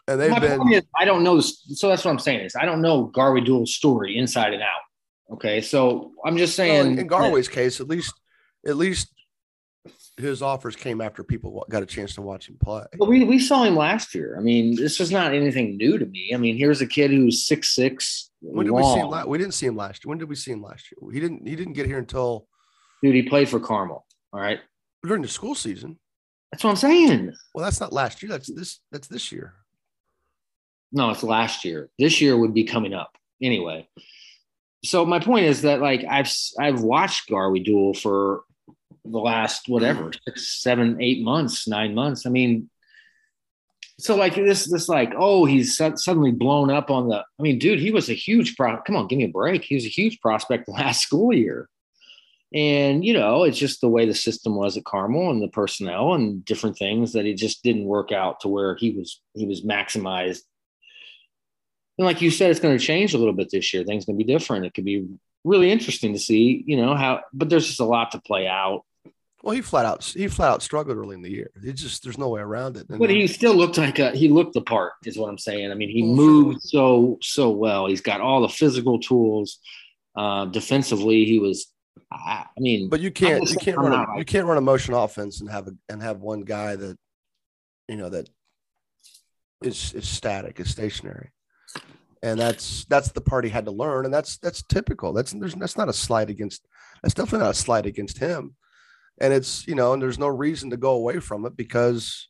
[0.08, 0.72] and they've My been.
[0.74, 1.40] Is, I don't know.
[1.40, 4.82] So that's what I'm saying is I don't know Garwey Dual's story inside and out.
[5.34, 6.92] Okay, so I'm just saying.
[6.92, 8.14] Well, in Garwey's case, at least,
[8.68, 9.10] at least
[10.22, 12.86] his offers came after people got a chance to watch him play.
[12.98, 14.36] Well, we, we saw him last year.
[14.38, 16.32] I mean, this is not anything new to me.
[16.34, 18.30] I mean, here's a kid who's six six.
[18.42, 18.82] When did long.
[18.82, 19.10] we see him?
[19.10, 20.10] La- we didn't see him last year.
[20.10, 21.12] When did we see him last year?
[21.12, 21.48] He didn't.
[21.48, 22.48] He didn't get here until
[23.04, 24.06] Dude, he played for Carmel.
[24.34, 24.60] All right.
[25.04, 26.00] during the school season.
[26.52, 27.34] That's what I'm saying.
[27.54, 28.30] Well, that's not last year.
[28.32, 28.80] That's this.
[28.92, 29.54] That's this year.
[30.92, 31.90] No, it's last year.
[31.98, 33.88] This year would be coming up anyway.
[34.84, 38.42] So my point is that like I've I've watched Garwey Dual for
[39.06, 40.20] the last whatever mm.
[40.26, 42.26] six, seven, eight months, nine months.
[42.26, 42.70] I mean,
[44.00, 47.18] so like this this like oh he's su- suddenly blown up on the.
[47.18, 48.82] I mean, dude, he was a huge pro.
[48.82, 49.64] Come on, give me a break.
[49.64, 51.68] He was a huge prospect last school year.
[52.54, 56.14] And you know, it's just the way the system was at Carmel and the personnel
[56.14, 59.62] and different things that it just didn't work out to where he was he was
[59.62, 60.42] maximized
[62.02, 63.84] and like you said, it's going to change a little bit this year.
[63.84, 64.66] Things going to be different.
[64.66, 65.08] It could be
[65.44, 68.84] really interesting to see, you know, how, but there's just a lot to play out.
[69.44, 71.50] Well, he flat out he flat out struggled early in the year.
[71.64, 72.88] It just there's no way around it.
[72.90, 75.72] And but he still looked like a he looked the part, is what I'm saying.
[75.72, 77.88] I mean, he moved so so well.
[77.88, 79.60] He's got all the physical tools.
[80.16, 81.68] Uh, defensively, he was.
[82.12, 85.42] I mean, but you can't you can't run a, you can't run a motion offense
[85.42, 86.98] and have a and have one guy that,
[87.88, 88.30] you know, that
[89.64, 91.32] is is static, is stationary
[92.24, 95.14] and that's that's the part he had to learn, and that's that's typical.
[95.14, 96.68] That's there's that's not a slide against.
[97.02, 98.56] That's definitely not a slide against him,
[99.20, 102.30] and it's you know, and there's no reason to go away from it because,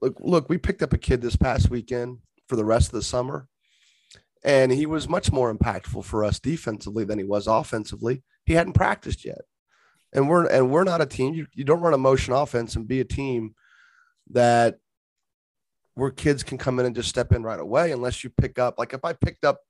[0.00, 3.02] look, look, we picked up a kid this past weekend for the rest of the
[3.02, 3.48] summer,
[4.44, 8.22] and he was much more impactful for us defensively than he was offensively.
[8.44, 9.42] He hadn't practiced yet,
[10.12, 11.34] and we're and we're not a team.
[11.34, 13.54] You, you don't run a motion offense and be a team
[14.30, 14.78] that
[15.94, 18.78] where kids can come in and just step in right away unless you pick up
[18.78, 19.60] like if I picked up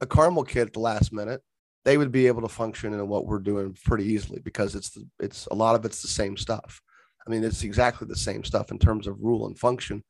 [0.00, 1.42] a Carmel kid at the last minute,
[1.86, 5.06] they would be able to function in what we're doing pretty easily because it's the,
[5.20, 6.82] it's a lot of it's the same stuff.
[7.24, 10.02] I mean, it's exactly the same stuff in terms of rule and function.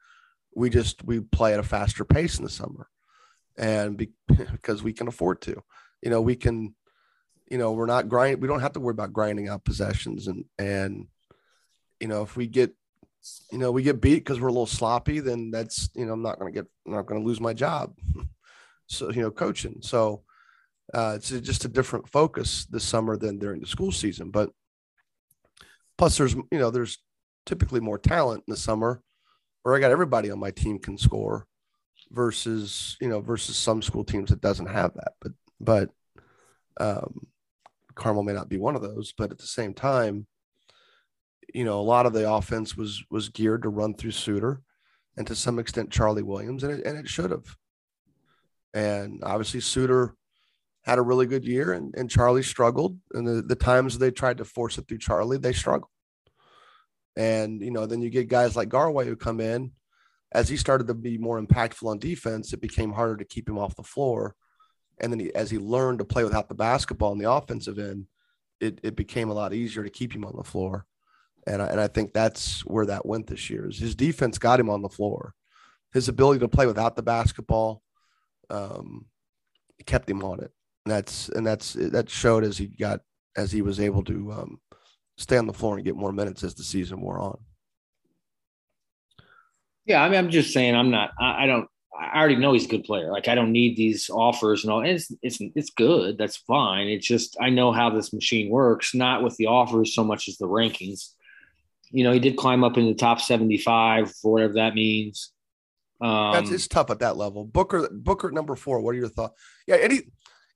[0.55, 2.89] We just we play at a faster pace in the summer,
[3.59, 5.63] and be, because we can afford to,
[6.01, 6.75] you know, we can,
[7.47, 8.41] you know, we're not grind.
[8.41, 11.09] We don't have to worry about grinding out possessions and and,
[12.01, 12.75] you know, if we get
[13.53, 16.23] you know, we get beat because we're a little sloppy, then that's, you know, I'm
[16.23, 17.93] not going to get, I'm not going to lose my job.
[18.87, 19.79] so, you know, coaching.
[19.83, 20.23] So
[20.95, 24.31] uh, it's just a different focus this summer than during the school season.
[24.31, 24.51] But
[25.99, 26.99] plus, there's, you know, there's
[27.45, 29.03] typically more talent in the summer,
[29.63, 31.47] where I got everybody on my team can score
[32.11, 35.13] versus, you know, versus some school teams that doesn't have that.
[35.21, 35.91] But, but,
[36.79, 37.27] um,
[37.95, 40.27] Carmel may not be one of those, but at the same time,
[41.55, 44.61] you know, a lot of the offense was was geared to run through Suter
[45.17, 47.57] and to some extent Charlie Williams, and it, and it should have.
[48.75, 50.15] And obviously Suter
[50.87, 52.97] had a really good year and, and Charlie struggled.
[53.13, 55.91] And the, the times they tried to force it through Charlie, they struggled.
[57.17, 59.73] And, you know, then you get guys like Garwey who come in.
[60.33, 63.59] As he started to be more impactful on defense, it became harder to keep him
[63.59, 64.35] off the floor.
[65.01, 68.07] And then he, as he learned to play without the basketball on the offensive end,
[68.61, 70.85] it, it became a lot easier to keep him on the floor.
[71.47, 73.69] And I, and I think that's where that went this year.
[73.69, 75.35] Is his defense got him on the floor.
[75.93, 77.83] His ability to play without the basketball
[78.51, 79.07] um,
[79.87, 80.51] kept him on it.
[80.87, 83.01] And that's and that's that showed as he got
[83.37, 84.61] as he was able to um,
[85.19, 87.39] stay on the floor and get more minutes as the season wore on.
[89.85, 91.11] Yeah, I mean, I'm just saying, I'm not.
[91.19, 91.69] I, I don't.
[91.99, 93.11] I already know he's a good player.
[93.11, 94.81] Like I don't need these offers and all.
[94.81, 96.19] And it's it's it's good.
[96.19, 96.87] That's fine.
[96.87, 98.95] It's just I know how this machine works.
[98.95, 101.11] Not with the offers so much as the rankings
[101.91, 105.33] you know, he did climb up in the top 75 for whatever that means.
[106.01, 107.45] Um, That's it's tough at that level.
[107.45, 108.81] Booker, Booker number four.
[108.81, 109.41] What are your thoughts?
[109.67, 110.01] Yeah, any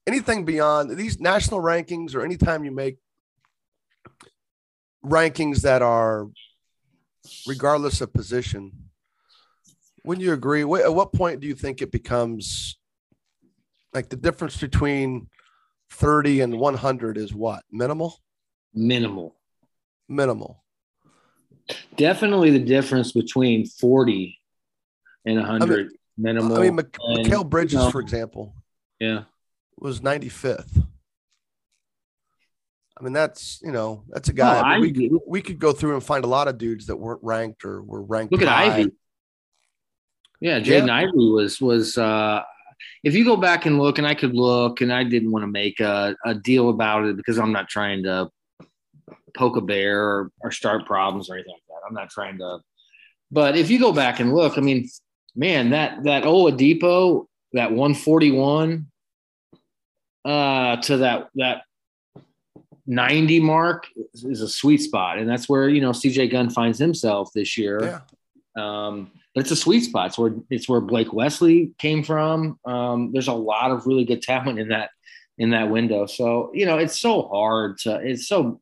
[0.07, 2.97] anything beyond these national rankings or anytime you make
[5.05, 6.27] rankings that are
[7.47, 8.71] regardless of position,
[10.03, 10.61] wouldn't you agree?
[10.61, 12.77] At what point do you think it becomes
[13.93, 15.29] like the difference between
[15.91, 17.63] 30 and 100 is what?
[17.71, 18.17] Minimal?
[18.73, 19.35] Minimal.
[20.07, 20.61] Minimal
[21.95, 24.39] definitely the difference between 40
[25.25, 26.57] and 100 I mean, minimal.
[26.57, 28.55] I mean, Mikal Bridges, you know, for example,
[28.99, 29.23] yeah,
[29.81, 30.87] was 95th.
[33.01, 34.59] I mean, that's you know, that's a guy.
[34.59, 36.85] Oh, I mean, we could, we could go through and find a lot of dudes
[36.85, 38.31] that weren't ranked or were ranked.
[38.31, 38.65] Look high.
[38.65, 38.91] at Ivey.
[40.39, 40.95] Yeah, Jaden yeah.
[40.97, 41.97] Ivey was was.
[41.97, 42.43] uh
[43.03, 45.47] If you go back and look, and I could look, and I didn't want to
[45.47, 48.29] make a, a deal about it because I'm not trying to
[49.35, 51.87] poke a bear or, or start problems or anything like that.
[51.87, 52.59] I'm not trying to.
[53.31, 54.87] But if you go back and look, I mean,
[55.35, 58.90] man, that that Oladipo, that 141
[60.25, 61.63] uh, to that that
[62.87, 67.29] 90 mark is, a sweet spot, and that's where you know CJ Gunn finds himself
[67.33, 67.83] this year.
[67.83, 67.99] Yeah.
[68.57, 70.07] Um, but it's a sweet spot.
[70.07, 72.59] It's where it's where Blake Wesley came from.
[72.65, 74.89] Um, there's a lot of really good talent in that
[75.37, 76.05] in that window.
[76.05, 77.95] So you know, it's so hard to.
[77.95, 78.60] It's so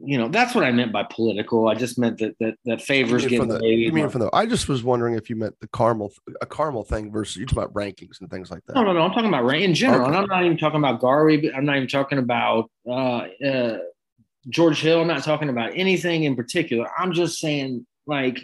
[0.00, 1.68] you know, that's what I meant by political.
[1.68, 4.30] I just meant that that, that favors getting the, you mean from the?
[4.32, 7.58] I just was wondering if you meant the Carmel a Carmel thing versus you talk
[7.58, 8.76] about rankings and things like that.
[8.76, 9.00] No, no, no.
[9.00, 10.08] I'm talking about rank in general, Okay.
[10.08, 11.54] and I'm not even talking about Garwey.
[11.54, 13.78] I'm not even talking about uh, uh,
[14.48, 15.00] George Hill.
[15.00, 16.88] I'm not talking about anything in particular.
[16.96, 18.38] I'm just saying, like,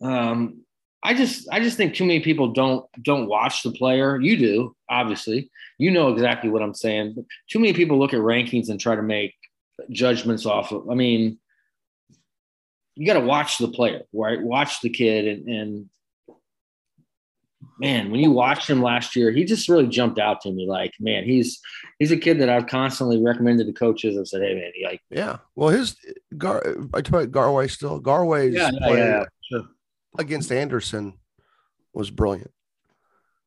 [0.00, 0.60] um,
[1.02, 4.20] I just, I just think too many people don't don't watch the player.
[4.20, 5.50] You do, obviously.
[5.76, 7.14] You know exactly what I'm saying.
[7.16, 9.34] But too many people look at rankings and try to make
[9.90, 10.88] judgments off of.
[10.90, 11.38] I mean,
[12.94, 14.40] you got to watch the player, right?
[14.40, 15.90] Watch the kid, and, and
[17.78, 20.66] man, when you watched him last year, he just really jumped out to me.
[20.68, 21.60] Like, man, he's
[21.98, 25.00] he's a kid that I've constantly recommended to coaches and said, hey, man, he like,
[25.10, 25.38] Yeah.
[25.54, 25.96] Well, his
[26.36, 26.64] Gar.
[26.94, 28.00] I talk about Garwey still.
[28.00, 29.64] Garwey's yeah, yeah, play yeah, sure.
[30.18, 31.14] against Anderson
[31.92, 32.50] was brilliant.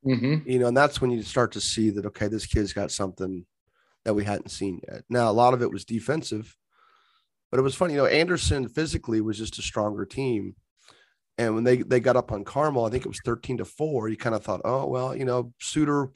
[0.06, 0.50] Mm-hmm.
[0.50, 3.46] You know, and that's when you start to see that okay, this kid's got something
[4.08, 5.04] that we hadn't seen yet.
[5.10, 6.56] Now, a lot of it was defensive,
[7.52, 7.94] but it was funny.
[7.94, 10.56] You know, Anderson physically was just a stronger team.
[11.38, 14.08] And when they they got up on Carmel, I think it was 13 to 4,
[14.08, 16.12] you kind of thought, oh, well, you know, Suter,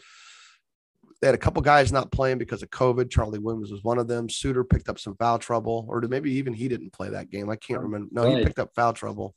[1.20, 3.12] they had a couple guys not playing because of COVID.
[3.12, 4.30] Charlie Williams was one of them.
[4.30, 7.50] Suter picked up some foul trouble, or maybe even he didn't play that game.
[7.50, 8.08] I can't remember.
[8.14, 9.36] No, he picked up foul trouble.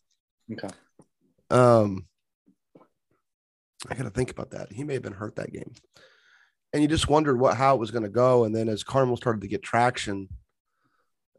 [0.53, 0.69] Okay.
[1.51, 2.07] Um,
[3.91, 4.73] I got to think about that.
[4.73, 5.73] He may have been hurt that game,
[6.75, 8.45] and you just wondered what how it was going to go.
[8.45, 10.29] And then as Carmel started to get traction,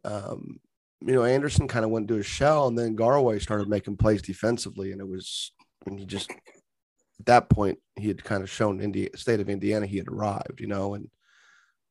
[0.05, 0.61] um,
[1.01, 4.21] you know, Anderson kind of went into his shell, and then Garwey started making plays
[4.21, 5.51] defensively, and it was
[5.85, 9.85] and he just at that point he had kind of shown Indi- state of Indiana
[9.85, 11.09] he had arrived, you know, and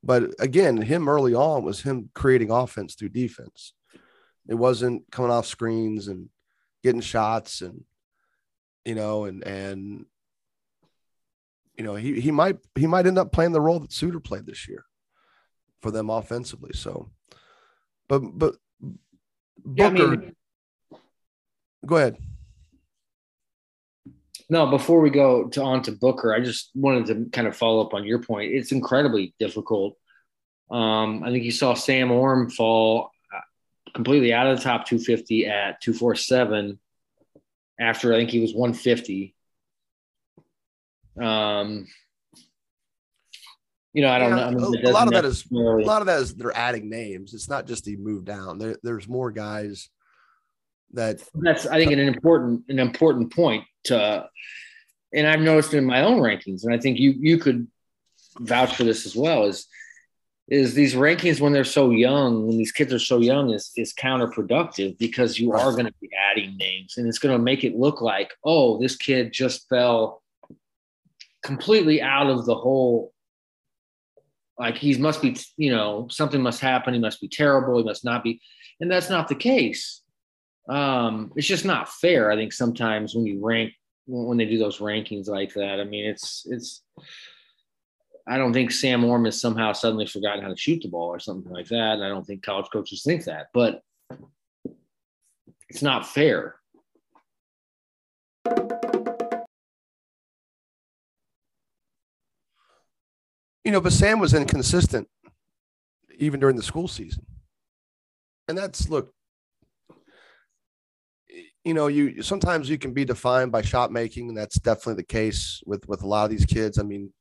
[0.02, 3.74] but again, him early on was him creating offense through defense.
[4.48, 6.30] It wasn't coming off screens and
[6.82, 7.84] getting shots and
[8.86, 10.06] you know and and
[11.76, 14.46] you know he he might he might end up playing the role that Suter played
[14.46, 14.84] this year
[15.80, 16.70] for them offensively.
[16.74, 17.10] So,
[18.08, 18.54] but but
[19.76, 20.36] Yeah, I Booker, mean,
[21.86, 22.16] go ahead.
[24.50, 27.80] no, before we go to on to Booker, I just wanted to kind of follow
[27.84, 28.52] up on your point.
[28.52, 29.96] It's incredibly difficult.
[30.70, 33.40] Um, I think you saw Sam Orm fall uh,
[33.94, 36.78] completely out of the top 250 at 247
[37.80, 39.34] after I think he was 150.
[41.20, 41.86] Um,
[43.92, 44.42] you know, I don't Yeah, know.
[44.46, 47.32] I mean, a- lot of that is- A lot of that is they're adding names.
[47.34, 48.58] It's not just the move down.
[48.58, 49.88] There, there's more guys
[50.92, 54.28] that that's I think an important an important point to
[55.12, 57.68] and I've noticed in my own rankings, and I think you you could
[58.40, 59.66] vouch for this as well, is
[60.48, 63.94] is these rankings when they're so young, when these kids are so young, is is
[63.94, 67.76] counterproductive because you are going to be adding names and it's going to make it
[67.76, 70.23] look like, oh, this kid just fell
[71.44, 73.12] completely out of the whole
[74.58, 76.94] like he must be, you know, something must happen.
[76.94, 77.76] He must be terrible.
[77.78, 78.40] He must not be.
[78.80, 80.04] And that's not the case
[80.68, 83.72] um it's just not fair i think sometimes when you rank
[84.06, 86.82] when they do those rankings like that i mean it's it's
[88.26, 91.18] i don't think sam orm has somehow suddenly forgotten how to shoot the ball or
[91.18, 93.82] something like that and i don't think college coaches think that but
[95.68, 96.56] it's not fair
[103.64, 105.08] you know, but Sam was inconsistent
[106.18, 107.26] even during the school season.
[108.46, 109.12] And that's look,
[111.64, 115.04] you know, you sometimes you can be defined by shot making, and that's definitely the
[115.04, 116.78] case with with a lot of these kids.
[116.78, 117.12] I mean,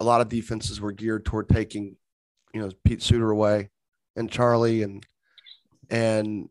[0.00, 1.96] a lot of defenses were geared toward taking,
[2.54, 3.68] you know, Pete Suter away
[4.16, 5.04] and Charlie and
[5.90, 6.48] and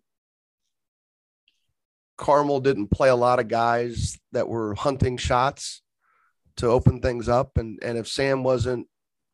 [2.17, 5.81] Carmel didn't play a lot of guys that were hunting shots
[6.57, 7.57] to open things up.
[7.57, 8.87] And and if Sam wasn't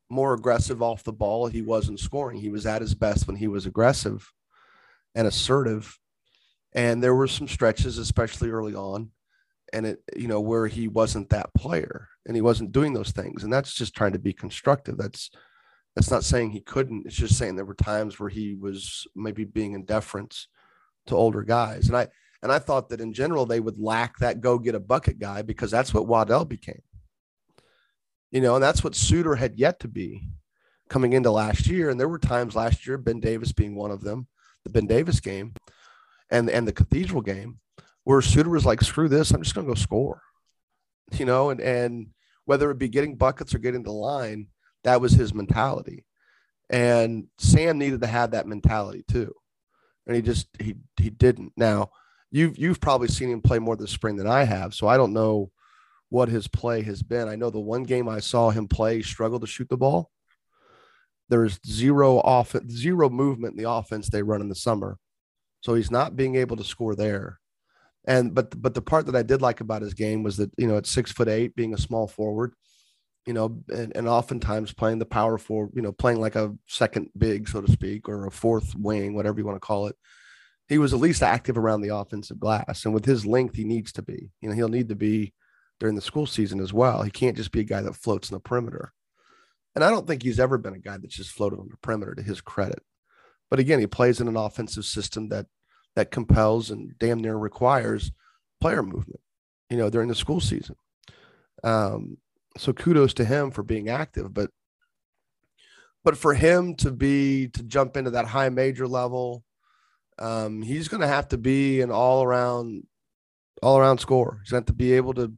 [0.09, 2.39] more aggressive off the ball, he wasn't scoring.
[2.39, 4.31] He was at his best when he was aggressive
[5.15, 5.97] and assertive.
[6.73, 9.11] And there were some stretches, especially early on,
[9.73, 13.43] and it, you know, where he wasn't that player and he wasn't doing those things.
[13.43, 14.97] And that's just trying to be constructive.
[14.97, 15.31] That's
[15.95, 17.05] that's not saying he couldn't.
[17.05, 20.49] It's just saying there were times where he was maybe being in deference
[21.07, 21.87] to older guys.
[21.87, 22.07] And I
[22.43, 25.41] and I thought that in general they would lack that go get a bucket guy
[25.41, 26.81] because that's what Waddell became.
[28.31, 30.27] You know, and that's what Suter had yet to be
[30.89, 31.89] coming into last year.
[31.89, 34.27] And there were times last year, Ben Davis being one of them,
[34.63, 35.53] the Ben Davis game
[36.29, 37.59] and and the cathedral game,
[38.03, 40.21] where Suter was like, screw this, I'm just gonna go score.
[41.11, 42.07] You know, and and
[42.45, 44.47] whether it be getting buckets or getting the line,
[44.83, 46.05] that was his mentality.
[46.69, 49.33] And Sam needed to have that mentality too.
[50.07, 51.53] And he just he he didn't.
[51.55, 51.91] Now,
[52.31, 55.13] you've you've probably seen him play more this spring than I have, so I don't
[55.13, 55.51] know
[56.15, 57.27] what his play has been.
[57.27, 60.09] I know the one game I saw him play, struggled to shoot the ball.
[61.27, 64.97] There's zero off zero movement in the offense they run in the summer.
[65.59, 67.39] So he's not being able to score there.
[68.07, 70.67] And but but the part that I did like about his game was that you
[70.67, 72.53] know at six foot eight, being a small forward,
[73.25, 77.09] you know, and, and oftentimes playing the power forward, you know, playing like a second
[77.17, 79.97] big, so to speak, or a fourth wing, whatever you want to call it.
[80.69, 83.91] He was at least active around the offensive glass, and with his length, he needs
[83.93, 84.29] to be.
[84.39, 85.33] You know, he'll need to be
[85.79, 87.03] during the school season as well.
[87.03, 88.93] He can't just be a guy that floats in the perimeter.
[89.75, 92.15] And I don't think he's ever been a guy that's just floated on the perimeter
[92.15, 92.81] to his credit.
[93.49, 95.47] But again, he plays in an offensive system that
[95.95, 98.11] that compels and damn near requires
[98.59, 99.21] player movement,
[99.69, 100.75] you know, during the school season.
[101.63, 102.17] Um,
[102.57, 104.49] so kudos to him for being active, but
[106.03, 109.43] but for him to be to jump into that high major level,
[110.19, 112.83] um, he's going to have to be an all around
[113.63, 114.39] all around scorer.
[114.43, 115.33] He's going to to be able to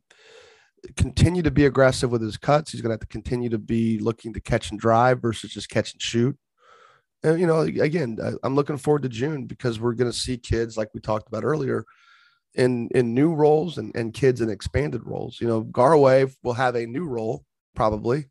[0.95, 2.71] continue to be aggressive with his cuts.
[2.71, 5.69] He's going to have to continue to be looking to catch and drive versus just
[5.69, 6.37] catch and shoot.
[7.23, 10.77] And, you know, again, I'm looking forward to June because we're going to see kids
[10.77, 11.83] like we talked about earlier
[12.53, 15.39] in in new roles and, and kids in expanded roles.
[15.39, 17.43] You know, Garwey will have a new role
[17.75, 18.25] probably,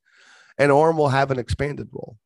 [0.59, 2.18] and Orm will have an expanded role.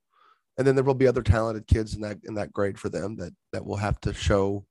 [0.59, 3.17] And then there will be other talented kids in that in that grade for them
[3.17, 4.67] that that will have to show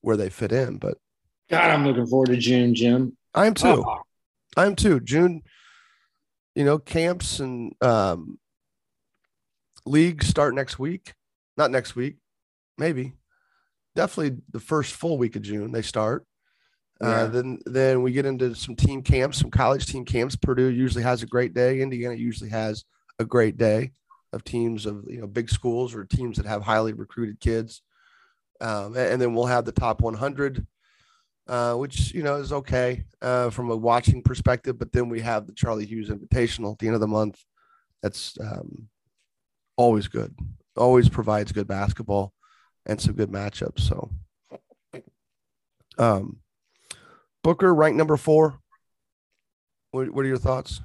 [0.00, 0.78] where they fit in.
[0.78, 0.98] But
[1.48, 3.16] God, I'm looking forward to June, Jim.
[3.34, 3.84] I am too.
[3.86, 4.02] Oh.
[4.56, 5.00] I am too.
[5.00, 5.42] June,
[6.54, 8.38] you know, camps and um,
[9.86, 11.14] leagues start next week.
[11.56, 12.16] Not next week,
[12.78, 13.14] maybe.
[13.94, 16.26] Definitely the first full week of June they start.
[17.02, 17.14] Uh, yeah.
[17.14, 20.36] Uh, then then we get into some team camps, some college team camps.
[20.36, 21.80] Purdue usually has a great day.
[21.80, 22.84] Indiana usually has
[23.18, 23.92] a great day
[24.32, 27.82] of teams of you know big schools or teams that have highly recruited kids.
[28.60, 30.66] Um, and then we'll have the top 100
[31.50, 34.78] uh, which you know is okay uh, from a watching perspective.
[34.78, 37.42] But then we have the Charlie Hughes Invitational at the end of the month.
[38.02, 38.88] That's um,
[39.76, 40.34] always good.
[40.76, 42.32] Always provides good basketball
[42.86, 43.80] and some good matchups.
[43.80, 44.10] So,
[45.98, 46.38] um,
[47.42, 48.60] Booker ranked number four.
[49.90, 50.80] What, what are your thoughts?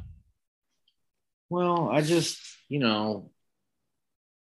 [1.48, 2.40] Well, I just
[2.70, 3.30] you know,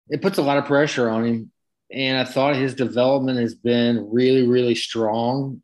[0.07, 1.51] it puts a lot of pressure on him
[1.91, 5.61] and I thought his development has been really, really strong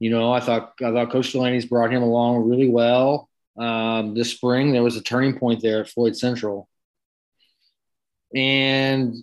[0.00, 3.28] you know, I thought I thought Coach Delaney's brought him along really well.
[3.56, 6.68] Um, this spring, there was a turning point there at Floyd Central,
[8.34, 9.14] and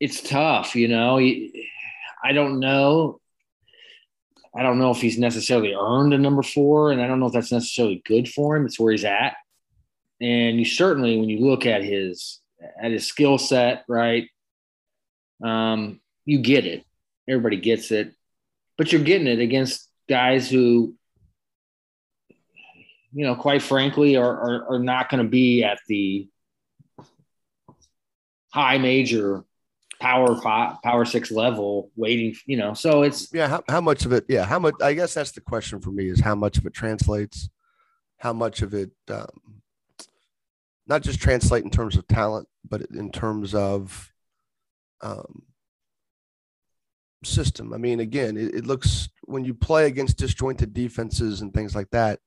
[0.00, 0.74] it's tough.
[0.74, 3.20] You know, I don't know.
[4.54, 7.32] I don't know if he's necessarily earned a number four, and I don't know if
[7.32, 8.66] that's necessarily good for him.
[8.66, 9.36] It's where he's at,
[10.20, 12.40] and you certainly, when you look at his
[12.82, 14.28] at his skill set, right,
[15.44, 16.84] um, you get it.
[17.28, 18.15] Everybody gets it
[18.76, 20.94] but you're getting it against guys who,
[23.12, 26.28] you know, quite frankly, are are, are not going to be at the
[28.52, 29.44] high major
[30.00, 34.12] power five, power six level waiting you know so it's yeah how, how much of
[34.12, 36.66] it yeah how much i guess that's the question for me is how much of
[36.66, 37.48] it translates
[38.18, 39.62] how much of it um,
[40.86, 44.12] not just translate in terms of talent but in terms of
[45.02, 45.42] um,
[47.24, 47.72] system.
[47.72, 51.90] I mean, again, it, it, looks when you play against disjointed defenses and things like
[51.90, 52.20] that.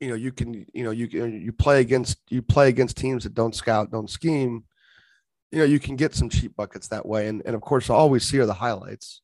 [0.00, 3.34] You know, you can, you know, you you play against you play against teams that
[3.34, 4.64] don't scout, don't scheme.
[5.50, 8.10] You know, you can get some cheap buckets that way, and and of course, all
[8.10, 9.22] we see are the highlights.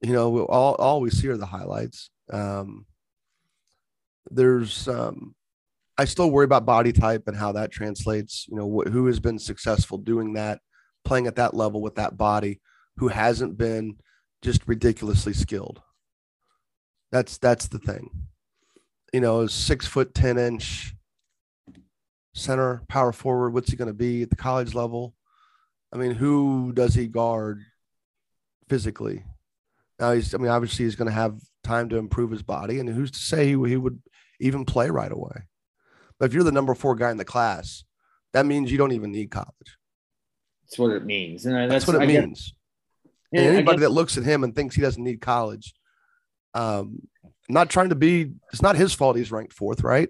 [0.00, 2.10] You know, all all we see are the highlights.
[2.32, 2.86] Um,
[4.30, 5.34] there's, um,
[5.98, 8.46] I still worry about body type and how that translates.
[8.48, 10.60] You know, wh- who has been successful doing that
[11.04, 12.60] playing at that level with that body
[12.96, 13.96] who hasn't been
[14.42, 15.80] just ridiculously skilled.
[17.10, 18.10] That's that's the thing.
[19.12, 20.94] You know, six foot ten inch
[22.34, 23.50] center power forward.
[23.50, 25.14] What's he going to be at the college level?
[25.92, 27.60] I mean, who does he guard
[28.68, 29.24] physically?
[29.98, 30.34] Now he's.
[30.34, 33.18] I mean, obviously he's going to have time to improve his body, and who's to
[33.18, 34.00] say he, he would
[34.40, 35.42] even play right away?
[36.18, 37.84] But if you're the number four guy in the class,
[38.32, 39.76] that means you don't even need college.
[40.72, 41.44] That's what it means.
[41.44, 42.54] And that's, that's what it I means.
[43.30, 45.74] Guess, and anybody that looks at him and thinks he doesn't need college,
[46.54, 47.06] um,
[47.50, 50.08] not trying to be, it's not his fault he's ranked fourth, right?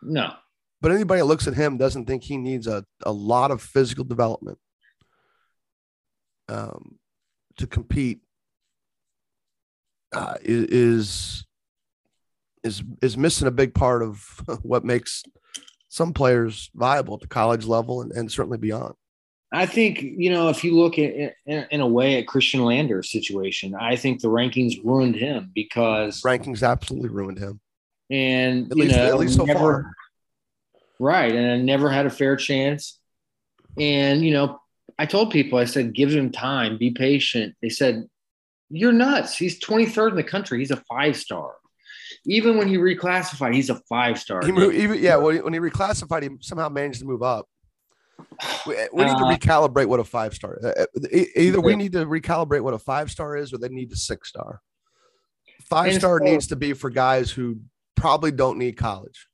[0.00, 0.32] No.
[0.80, 4.04] But anybody that looks at him doesn't think he needs a, a lot of physical
[4.04, 4.58] development
[6.48, 7.00] um,
[7.56, 8.20] to compete
[10.12, 11.44] uh, is
[12.62, 14.22] is is missing a big part of
[14.62, 15.24] what makes
[15.88, 18.94] some players viable at the college level and, and certainly beyond.
[19.52, 23.74] I think you know if you look at in, a way at Christian Lander's situation,
[23.74, 27.60] I think the rankings ruined him because rankings absolutely ruined him.
[28.10, 29.94] And at least know, at least so never, far.
[31.00, 31.34] Right.
[31.34, 32.98] And I never had a fair chance.
[33.78, 34.60] And, you know,
[34.98, 37.54] I told people, I said, give him time, be patient.
[37.62, 38.06] They said,
[38.68, 39.36] You're nuts.
[39.36, 40.58] He's 23rd in the country.
[40.58, 41.54] He's a five star.
[42.26, 44.44] Even when he reclassified, he's a five star.
[44.44, 47.48] He moved, even, yeah, when he, when he reclassified, he somehow managed to move up.
[48.66, 50.58] We, we need to Uh, recalibrate what a five star.
[50.62, 53.68] Uh, uh, e- either we need to recalibrate what a five star is, or they
[53.68, 54.60] need a six star.
[55.64, 57.60] Five star so- needs to be for guys who
[57.96, 59.26] probably don't need college.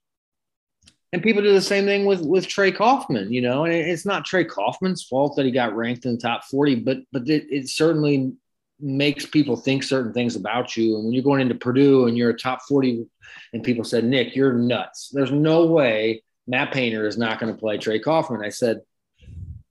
[1.12, 4.05] And people do the same thing with with Trey Kaufman, you know, and it- it's
[4.05, 7.47] not Trey Kaufman's fault that he got ranked in the top 40, but but it,
[7.51, 8.32] it certainly
[8.78, 10.97] makes people think certain things about you.
[10.97, 13.07] And when you're going into Purdue and you're a top 40
[13.55, 15.09] and people said, Nick, you're nuts.
[15.14, 18.42] There's no way Matt Painter is not going to play Trey Kaufman.
[18.44, 18.80] I said,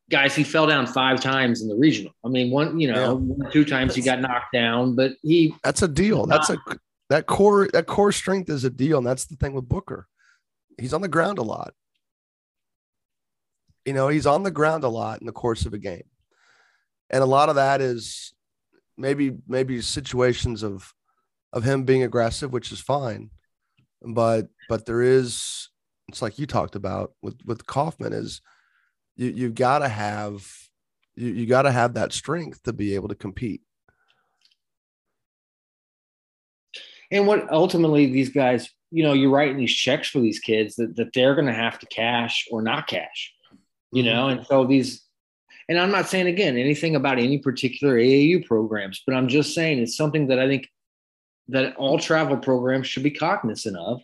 [0.09, 2.13] guys, he fell down five times in the regional.
[2.23, 3.11] I mean, one, you know, Yeah.
[3.11, 6.25] one, two times he got knocked down, but he That's a deal.
[6.25, 6.57] That's a
[7.09, 10.07] that core that core strength is a deal, and that's the thing with Booker.
[10.79, 11.73] He's on the ground a lot.
[13.85, 16.09] You know, he's on the ground a lot in the course of a game,
[17.11, 18.33] and a lot of that is
[18.97, 20.91] maybe maybe situations of
[21.53, 23.29] of him being aggressive, which is fine,
[24.01, 25.69] but but there is
[26.07, 28.41] it's like you talked about with with Kaufman is
[29.15, 30.47] you you've got to have
[31.15, 33.61] you, you got to have that strength to be able to compete.
[37.11, 40.95] And what ultimately these guys, you know, you're writing these checks for these kids that,
[40.95, 43.33] that they're going to have to cash or not cash,
[43.91, 44.05] you Mhm.
[44.05, 44.27] know?
[44.29, 45.03] And so these,
[45.69, 49.79] and I'm not saying again anything about any particular AAU programs, but I'm just saying
[49.79, 50.67] it's something that I think
[51.47, 54.01] that all travel programs should be cognizant of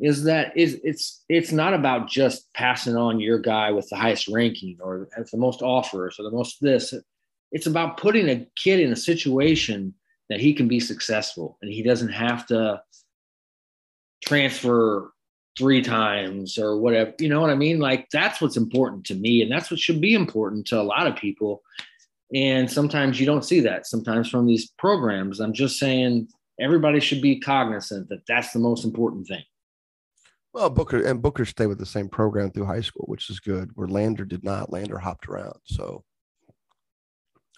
[0.00, 4.28] is that is it's it's not about just passing on your guy with the highest
[4.28, 6.94] ranking or the most offers or the most this
[7.52, 9.94] it's about putting a kid in a situation
[10.28, 12.80] that he can be successful and he doesn't have to
[14.24, 15.12] transfer
[15.58, 17.12] three times or whatever.
[17.18, 17.80] You know what I mean?
[17.80, 19.42] Like that's what's important to me.
[19.42, 21.62] And that's what should be important to a lot of people.
[22.32, 25.40] And sometimes you don't see that sometimes from these programs.
[25.40, 26.28] I'm just saying
[26.60, 29.42] everybody should be cognizant that that's the most important thing.
[30.52, 33.70] Well, Booker and Booker stayed with the same program through high school, which is good.
[33.74, 34.72] Where Lander did not.
[34.72, 35.54] Lander hopped around.
[35.64, 36.04] So,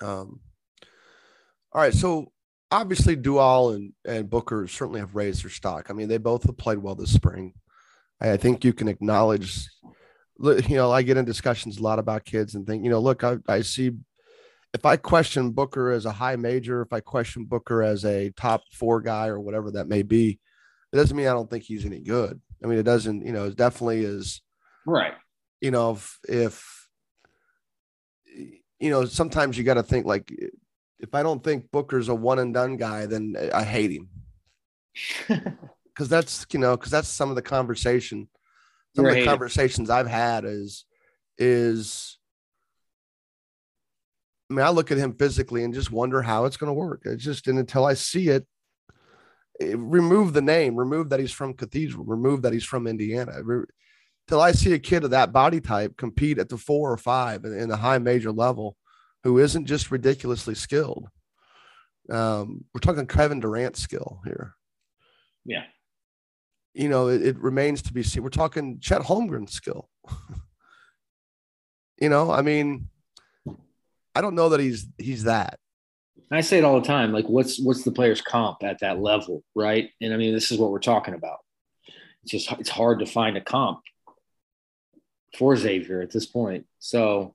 [0.02, 0.40] um,
[1.72, 1.94] all right.
[1.94, 2.32] So
[2.70, 5.86] obviously, Dual and and Booker certainly have raised their stock.
[5.88, 7.54] I mean, they both have played well this spring.
[8.20, 9.68] I, I think you can acknowledge.
[10.40, 13.22] You know, I get in discussions a lot about kids and think, you know, look,
[13.22, 13.92] I, I see.
[14.74, 18.62] If I question Booker as a high major, if I question Booker as a top
[18.72, 20.40] four guy or whatever that may be,
[20.92, 22.40] it doesn't mean I don't think he's any good.
[22.62, 24.40] I mean, it doesn't, you know, it definitely is,
[24.86, 25.14] Right.
[25.60, 26.88] you know, if, if
[28.78, 30.32] you know, sometimes you got to think like,
[30.98, 34.08] if I don't think Booker's a one and done guy, then I hate him
[35.84, 38.28] because that's, you know, because that's some of the conversation,
[38.94, 40.84] some of the conversations I've had is,
[41.38, 42.18] is,
[44.50, 47.02] I mean, I look at him physically and just wonder how it's going to work.
[47.04, 48.46] It's just, and until I see it,
[49.60, 53.42] remove the name, remove that he's from Cathedral, remove that he's from Indiana.
[53.42, 53.64] Re-
[54.28, 57.44] Till I see a kid of that body type compete at the four or five
[57.44, 58.76] in, in the high major level,
[59.24, 61.08] who isn't just ridiculously skilled.
[62.08, 64.54] Um, we're talking Kevin Durant skill here.
[65.44, 65.64] Yeah.
[66.74, 68.22] You know, it, it remains to be seen.
[68.22, 69.88] We're talking Chet Holmgren skill.
[72.00, 72.88] you know, I mean,
[74.14, 75.58] I don't know that he's he's that.
[76.34, 77.12] I say it all the time.
[77.12, 79.90] Like, what's what's the player's comp at that level, right?
[80.00, 81.38] And I mean, this is what we're talking about.
[82.22, 83.80] It's just it's hard to find a comp
[85.38, 86.66] for Xavier at this point.
[86.78, 87.34] So,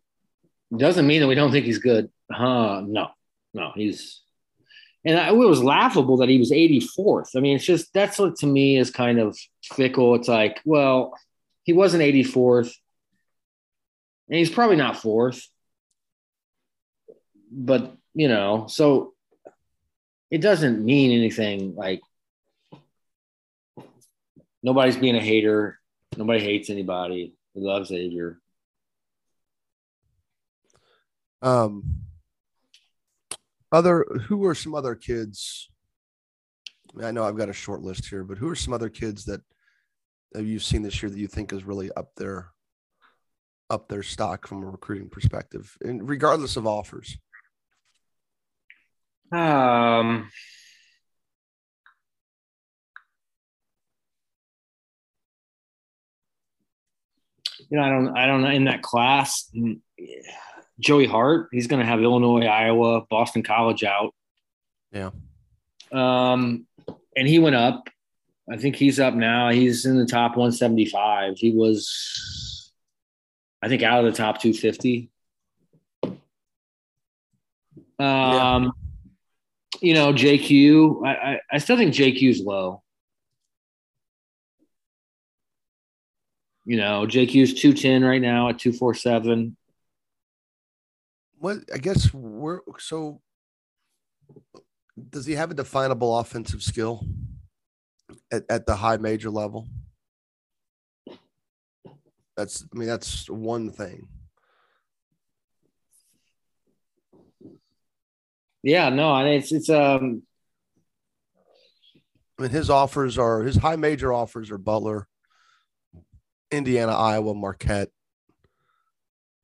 [0.72, 2.10] it doesn't mean that we don't think he's good.
[2.32, 2.82] Huh?
[2.86, 3.10] No,
[3.54, 4.22] no, he's.
[5.06, 7.36] And I, it was laughable that he was 84th.
[7.36, 10.16] I mean, it's just that's what to me is kind of fickle.
[10.16, 11.18] It's like, well,
[11.64, 12.74] he wasn't 84th,
[14.30, 15.48] and he's probably not fourth
[17.52, 19.14] but you know, so
[20.32, 22.02] it doesn't mean anything like
[24.64, 25.78] nobody's being a hater.
[26.18, 27.36] Nobody hates anybody.
[27.54, 28.40] We love Xavier.
[31.44, 31.84] Um,
[33.72, 35.70] other who are some other kids?
[37.00, 39.42] I, know I've got a short list here, but who are some other kids that,
[40.32, 42.50] that you've seen this year that you think is really up there,
[43.70, 47.16] up their stock from a recruiting perspective, and regardless of offers?
[49.32, 50.30] Um,
[57.70, 58.50] you know, I don't, I don't know.
[58.50, 59.52] In that class,
[60.80, 64.14] Joey Hart, he's going to have Illinois, Iowa, Boston College out.
[64.92, 65.12] Yeah.
[65.92, 66.66] Um,
[67.16, 67.90] and he went up.
[68.50, 69.50] I think he's up now.
[69.50, 71.38] He's in the top 175.
[71.38, 72.72] He was,
[73.62, 75.10] I think, out of the top 250.
[76.04, 76.22] Um,
[78.00, 78.70] yeah.
[79.82, 81.06] You know, JQ.
[81.06, 82.84] I, I, I still think JQ's low.
[86.66, 89.56] You know, JQ's 210 right now at 247.
[91.40, 93.22] What I guess we're so
[95.12, 97.06] does he have a definable offensive skill
[98.32, 99.68] at, at the high major level?
[102.36, 104.08] That's I mean, that's one thing.
[108.64, 110.24] Yeah, no, I it's it's um
[112.38, 115.08] I mean his offers are his high major offers are Butler,
[116.52, 117.90] Indiana, Iowa, Marquette.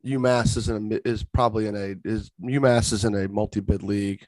[0.05, 3.84] UMass is in a, is probably in a is UMass is in a multi bid
[3.84, 4.26] league.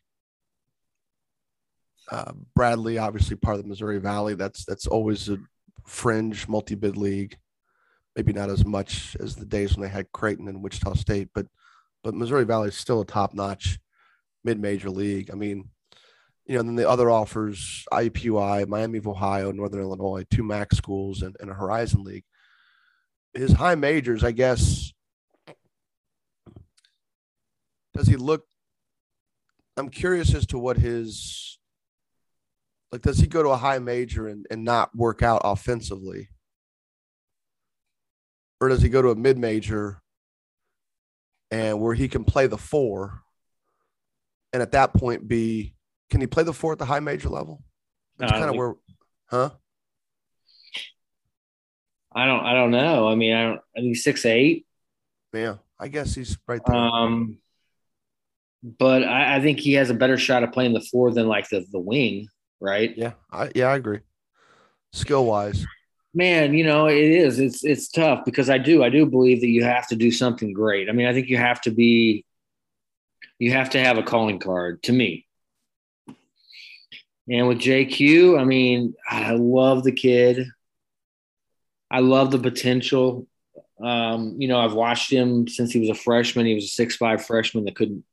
[2.09, 4.35] Uh, Bradley, obviously part of the Missouri Valley.
[4.35, 5.37] That's that's always a
[5.85, 7.37] fringe multi bid league.
[8.15, 11.47] Maybe not as much as the days when they had Creighton and Wichita State, but
[12.03, 13.79] but Missouri Valley is still a top notch
[14.45, 15.31] mid major league.
[15.31, 15.69] I mean,
[16.45, 21.23] you know, then the other offers IUPUI, Miami of Ohio, Northern Illinois, two MAC schools,
[21.23, 22.23] and, and a Horizon League.
[23.33, 24.93] His high majors, I guess,
[27.93, 28.45] does he look?
[29.75, 31.57] I'm curious as to what his
[32.91, 33.01] like.
[33.01, 36.29] Does he go to a high major and, and not work out offensively,
[38.61, 40.01] or does he go to a mid major
[41.51, 43.21] and where he can play the four,
[44.55, 45.73] and at that point be
[46.09, 47.61] can he play the four at the high major level?
[48.17, 48.75] That's kind of where,
[49.29, 49.49] huh?
[52.15, 52.45] I don't.
[52.45, 53.09] I don't know.
[53.09, 53.61] I mean, I don't.
[53.77, 54.65] I mean, six eight.
[55.33, 56.73] Yeah, I guess he's right there.
[56.73, 57.39] Um,
[58.63, 61.49] but I, I, think he has a better shot of playing the four than like
[61.49, 62.29] the the wing,
[62.61, 62.97] right?
[62.97, 63.99] Yeah, I, yeah, I agree.
[64.93, 65.65] Skill wise,
[66.13, 67.39] man, you know it is.
[67.39, 70.53] It's it's tough because I do I do believe that you have to do something
[70.53, 70.87] great.
[70.87, 72.23] I mean, I think you have to be,
[73.39, 75.25] you have to have a calling card to me.
[77.29, 80.47] And with JQ, I mean, I love the kid.
[81.89, 83.27] I love the potential.
[83.83, 86.45] Um, you know, I've watched him since he was a freshman.
[86.45, 88.03] He was a six-five freshman that couldn't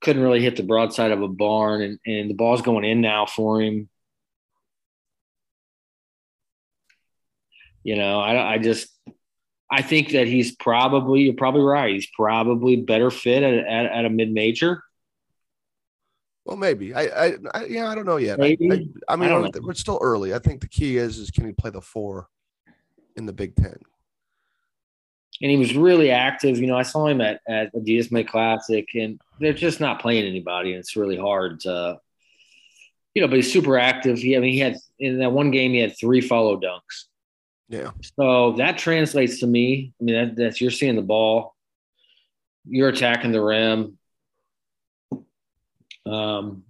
[0.00, 3.24] couldn't really hit the broadside of a barn, and, and the ball's going in now
[3.24, 3.88] for him.
[7.82, 8.88] You know, I, I just
[9.74, 11.94] I think that he's probably you're probably right.
[11.94, 14.82] He's probably better fit at, at, at a mid major.
[16.44, 16.94] Well, maybe.
[16.94, 18.38] I, I, I, yeah, I don't know yet.
[18.38, 18.70] Maybe.
[18.70, 20.34] I, I, I mean, I we're still early.
[20.34, 22.28] I think the key is is can he play the four
[23.16, 23.78] in the Big Ten?
[25.42, 26.58] and he was really active.
[26.58, 30.24] You know, I saw him at at Adidas May Classic, and they're just not playing
[30.24, 31.98] anybody, and it's really hard to,
[33.14, 33.28] you know.
[33.28, 34.18] But he's super active.
[34.18, 37.04] He, I mean, he had in that one game he had three follow dunks.
[37.68, 37.90] Yeah.
[38.18, 39.92] So that translates to me.
[40.00, 41.54] I mean, that, that's you're seeing the ball,
[42.66, 43.98] you're attacking the rim.
[46.06, 46.64] Um,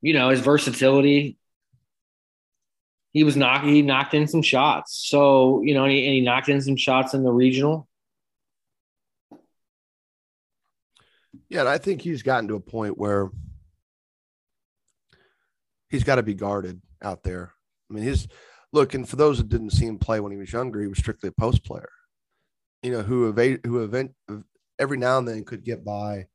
[0.00, 1.38] you know, his versatility
[3.12, 5.04] he was knocking he knocked in some shots.
[5.08, 7.88] So, you know, and he, and he knocked in some shots in the regional.
[11.48, 13.30] Yeah, I think he's gotten to a point where
[15.88, 17.54] he's got to be guarded out there.
[17.90, 18.28] I mean, he's
[18.72, 20.98] look, and for those that didn't see him play when he was younger, he was
[20.98, 21.90] strictly a post player.
[22.82, 24.12] You know, who evade, who event
[24.78, 26.26] every now and then could get by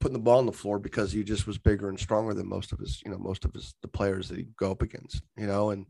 [0.00, 2.72] putting the ball on the floor because he just was bigger and stronger than most
[2.72, 5.46] of his, you know, most of his the players that he go up against, you
[5.46, 5.86] know, and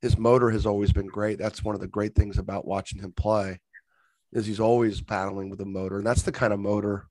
[0.00, 1.38] his motor has always been great.
[1.38, 3.60] That's one of the great things about watching him play
[4.32, 5.98] is he's always battling with a motor.
[5.98, 7.08] And that's the kind of motor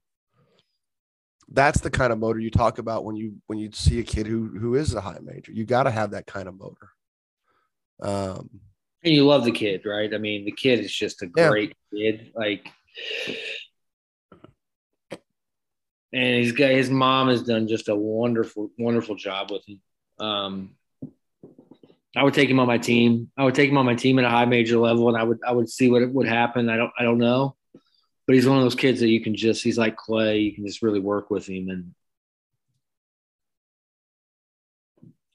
[1.51, 4.27] that's the kind of motor you talk about when you when you see a kid
[4.27, 5.51] who who is a high major.
[5.51, 6.89] You got to have that kind of motor.
[8.01, 8.49] Um
[9.03, 10.11] and you love the kid, right?
[10.13, 12.11] I mean, the kid is just a great yeah.
[12.11, 12.31] kid.
[12.35, 12.67] Like
[16.15, 19.81] and he's got his mom has done just a wonderful, wonderful job with him.
[20.17, 20.75] Um,
[22.15, 23.29] I would take him on my team.
[23.37, 25.39] I would take him on my team at a high major level, and I would
[25.45, 26.69] I would see what would happen.
[26.69, 27.57] I don't I don't know,
[28.26, 30.39] but he's one of those kids that you can just he's like clay.
[30.39, 31.93] You can just really work with him, and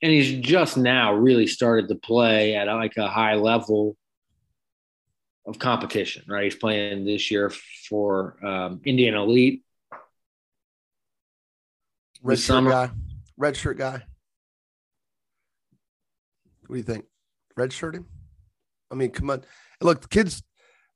[0.02, 3.96] and he's just now really started to play at like a high level
[5.46, 6.24] of competition.
[6.28, 7.50] Right, he's playing this year
[7.88, 9.64] for um, Indiana Elite
[12.22, 12.70] Red shirt summer.
[12.70, 12.90] guy.
[13.36, 14.02] Red shirt guy.
[16.66, 17.06] What do you think?
[17.56, 18.06] Red shirt him?
[18.90, 19.44] I mean, come on.
[19.80, 20.42] Look, the kids,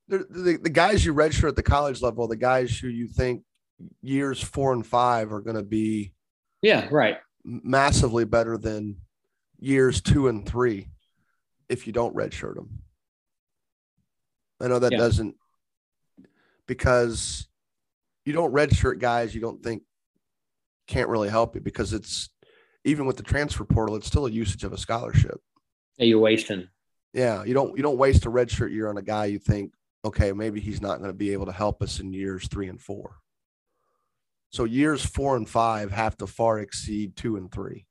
[0.08, 3.42] the, the, the guys you redshirt at the college level, the guys who you think
[4.02, 6.12] years four and five are going to be.
[6.62, 7.18] Yeah, right.
[7.44, 8.96] massively better than
[9.58, 10.88] years two and three
[11.68, 12.80] if you don't redshirt them.
[14.60, 14.98] I know that Yeah.
[14.98, 15.34] doesn't
[16.66, 17.46] because
[18.24, 19.82] you don't redshirt guys you don't think
[20.86, 22.30] can't really help you because it's
[22.84, 25.40] even with the transfer portal, it's still a usage of a scholarship.
[25.96, 26.68] You're wasting.
[27.12, 29.72] Yeah, you don't you don't waste a redshirt year on a guy you think
[30.04, 32.80] okay maybe he's not going to be able to help us in years three and
[32.80, 33.16] four.
[34.50, 37.86] So years four and five have to far exceed two and three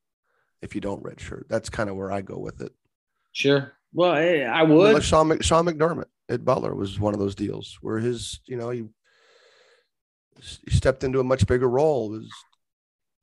[0.62, 1.44] if you don't redshirt.
[1.50, 2.72] That's kind of where I go with it.
[3.34, 3.74] Sure.
[3.94, 4.94] Well, I, I I mean, would.
[4.94, 8.56] like Sean, Mc- Sean McDermott at Butler was one of those deals where his, you
[8.56, 8.86] know, he,
[10.66, 12.18] he stepped into a much bigger role.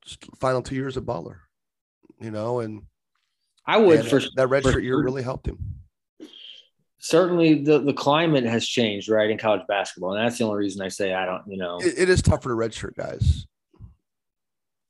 [0.05, 1.41] Just final two years at Butler,
[2.21, 2.83] you know, and,
[3.67, 5.80] I would and for that red for shirt year really helped him.
[7.01, 10.83] Certainly the the climate has changed, right, in college basketball, and that's the only reason
[10.83, 11.43] I say I don't.
[11.49, 13.47] You know, It, it is tougher to redshirt guys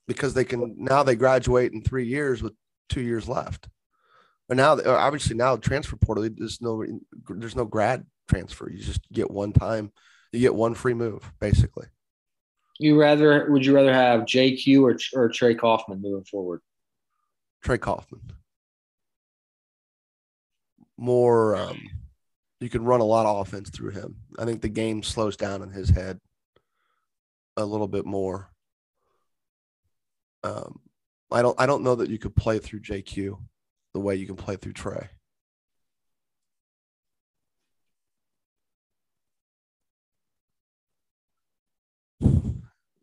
[0.06, 2.52] because they can now they graduate in three years with
[2.88, 3.68] two years left.
[4.48, 6.84] But now, uh, obviously, now transfer portal there's no
[7.28, 8.68] there's no grad transfer.
[8.68, 9.92] You just get one time,
[10.32, 11.86] you get one free move, basically.
[12.80, 16.61] you rather would you rather have JQ or or Trey Kaufman moving forward?
[17.62, 18.20] Trey Kaufman.
[20.96, 21.80] More, um,
[22.61, 24.16] you can run a lot of offense through him.
[24.38, 26.20] I think the game slows down in his head
[27.56, 28.50] a little bit more.
[30.44, 30.80] Um,
[31.32, 33.38] I don't, I don't know that you could play through JQ
[33.94, 35.08] the way you can play through Trey.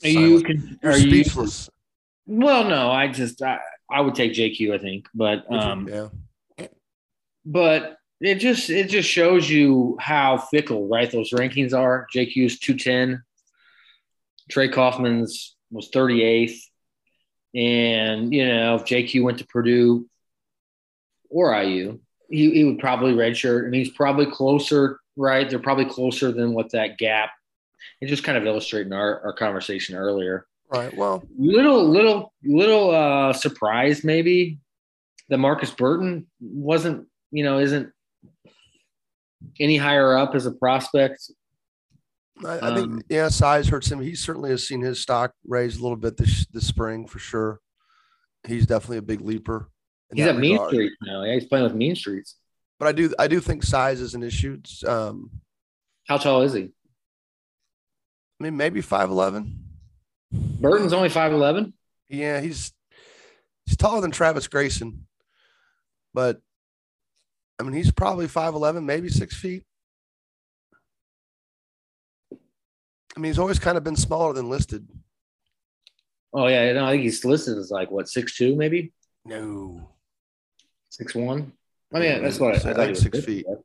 [0.04, 0.46] Are you Silent.
[0.46, 1.24] can, You're are you
[2.28, 2.64] well?
[2.64, 4.76] No, I just I, I would take JQ.
[4.76, 6.68] I think, but um, yeah,
[7.44, 12.08] but it just it just shows you how fickle right those rankings are.
[12.14, 13.24] JQ's two ten.
[14.50, 16.64] Trey Kaufman's was thirty eighth,
[17.54, 20.08] and you know if JQ went to Purdue
[21.30, 22.00] or IU,
[22.30, 25.00] he, he would probably redshirt, and he's probably closer.
[25.16, 27.32] Right, they're probably closer than what that gap.
[28.02, 30.96] It just kind of illustrating our, our conversation earlier right.
[30.96, 34.60] Well, little little little uh surprised maybe
[35.30, 37.92] that Marcus Burton wasn't you know isn't
[39.60, 41.32] any higher up as a prospect.
[42.46, 44.00] I, I think Um, yeah, size hurts him.
[44.00, 47.60] He certainly has seen his stock raise a little bit this this spring for sure.
[48.48, 49.70] He's definitely a big leaper.
[50.14, 50.58] He's at Mean.
[50.68, 51.24] Streets now.
[51.24, 52.36] Yeah, he's playing with Mean Streets.
[52.80, 54.62] But I do I do think size is an issue.
[54.86, 55.32] Um,
[56.08, 56.70] How tall is he?
[58.40, 59.64] I mean, maybe five eleven.
[60.32, 61.74] Burton's only five eleven.
[62.08, 62.72] Yeah, he's
[63.66, 65.08] he's taller than Travis Grayson,
[66.14, 66.40] but
[67.60, 69.64] I mean, he's probably five eleven, maybe six feet.
[73.16, 74.88] I mean, he's always kind of been smaller than listed.
[76.34, 78.94] Oh yeah, no, I think he's listed as like what six two maybe
[79.26, 79.90] No,
[80.90, 81.54] six one.
[81.94, 83.46] Oh, I mean, that's what I, I I thought think six feet.
[83.52, 83.58] at.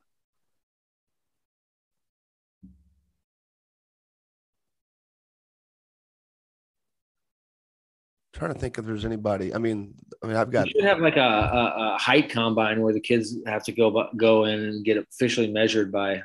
[8.33, 9.53] Trying to think if there's anybody.
[9.53, 12.81] I mean, I mean, I've got You should have like a, a, a height combine
[12.81, 16.23] where the kids have to go go in and get officially measured by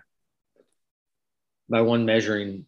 [1.68, 2.64] by one measuring.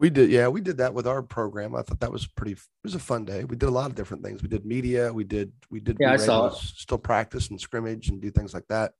[0.00, 1.74] We did, yeah, we did that with our program.
[1.74, 2.52] I thought that was pretty.
[2.52, 3.42] It was a fun day.
[3.42, 4.42] We did a lot of different things.
[4.42, 5.12] We did media.
[5.12, 5.96] We did, we did.
[5.98, 8.92] Yeah, I saw to Still practice and scrimmage and do things like that.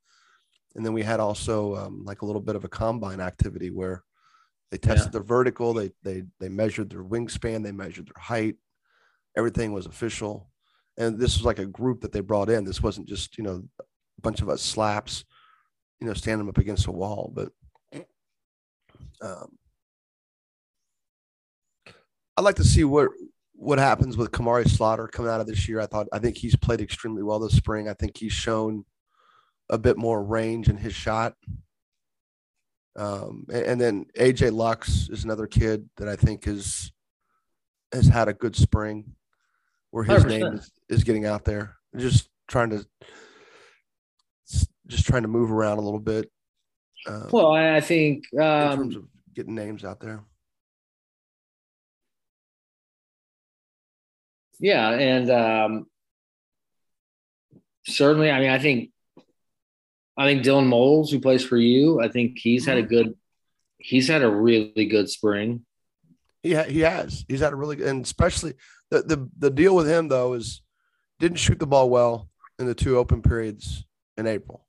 [0.74, 4.02] And then we had also um, like a little bit of a combine activity where
[4.72, 5.10] they tested Yeah.
[5.12, 5.72] their vertical.
[5.72, 7.62] They they they measured their wingspan.
[7.62, 8.56] They measured their height.
[9.36, 10.50] Everything was official.
[10.96, 12.64] And this was like a group that they brought in.
[12.64, 15.24] This wasn't just you know a bunch of us slaps,
[16.00, 17.50] you know, standing up against a wall, but.
[19.20, 19.58] Um,
[22.36, 23.08] I'd like to see what
[23.54, 25.80] what happens with Kamari Slaughter coming out of this year.
[25.80, 27.88] I thought I think he's played extremely well this spring.
[27.88, 28.84] I think he's shown
[29.68, 31.34] a bit more range in his shot.
[32.96, 36.92] Um, and, and then AJ Lux is another kid that I think is
[37.92, 39.16] has had a good spring,
[39.90, 40.28] where his 100%.
[40.28, 41.76] name is, is getting out there.
[41.96, 42.84] Just trying to
[44.86, 46.30] just trying to move around a little bit.
[47.06, 50.24] Um, Well, I think in um, terms of getting names out there.
[54.60, 55.86] yeah, and um,
[57.86, 58.90] certainly, I mean, I think
[60.16, 63.14] I think Dylan Moles, who plays for you, I think he's had a good
[63.78, 65.64] he's had a really good spring.
[66.42, 67.24] He ha- he has.
[67.28, 68.54] He's had a really good, and especially
[68.90, 70.62] the, the the deal with him though is
[71.18, 72.28] didn't shoot the ball well
[72.58, 73.84] in the two open periods
[74.16, 74.66] in April.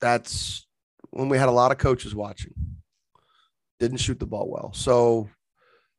[0.00, 0.66] That's
[1.10, 2.54] when we had a lot of coaches watching.
[3.80, 5.28] Didn't shoot the ball well, so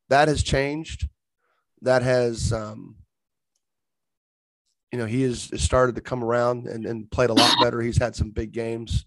[0.09, 1.07] that has changed.
[1.81, 2.95] That has um,
[4.91, 7.81] you know, he has started to come around and, and played a lot better.
[7.81, 9.05] He's had some big games.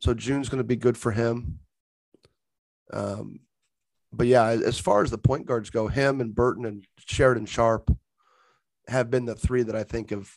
[0.00, 1.58] So June's going to be good for him.
[2.92, 3.40] Um,
[4.12, 7.90] but yeah, as far as the point guards go, him and Burton and Sheridan Sharp
[8.88, 10.30] have been the three that I think have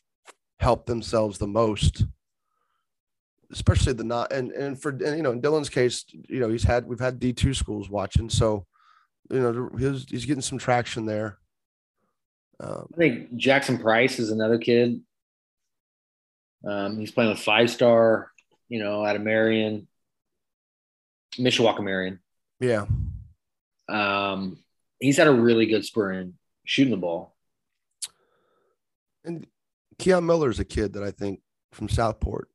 [0.60, 2.06] helped themselves the most.
[3.52, 6.64] Especially the not and and for and, you know in Dylan's case, you know he's
[6.64, 8.68] had we've had D two schools watching, so
[9.32, 11.40] you know he's he's getting some traction there.
[12.60, 15.02] Um, I think Jackson Price is another kid.
[16.64, 18.32] Um, he's playing with five star,
[18.68, 19.88] you know, out of Marion,
[21.38, 22.20] Mishawaka Marion.
[22.60, 22.86] Yeah.
[23.90, 24.60] Um,
[25.00, 26.36] he's had a really good spring
[26.66, 27.36] shooting the ball.
[29.24, 29.48] And
[29.98, 32.50] Keon Miller is a kid that I think from Southport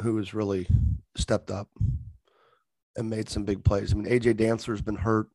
[0.00, 0.66] who has really
[1.16, 1.68] stepped up
[2.96, 3.92] and made some big plays.
[3.92, 5.28] I mean, AJ Dancer's been hurt.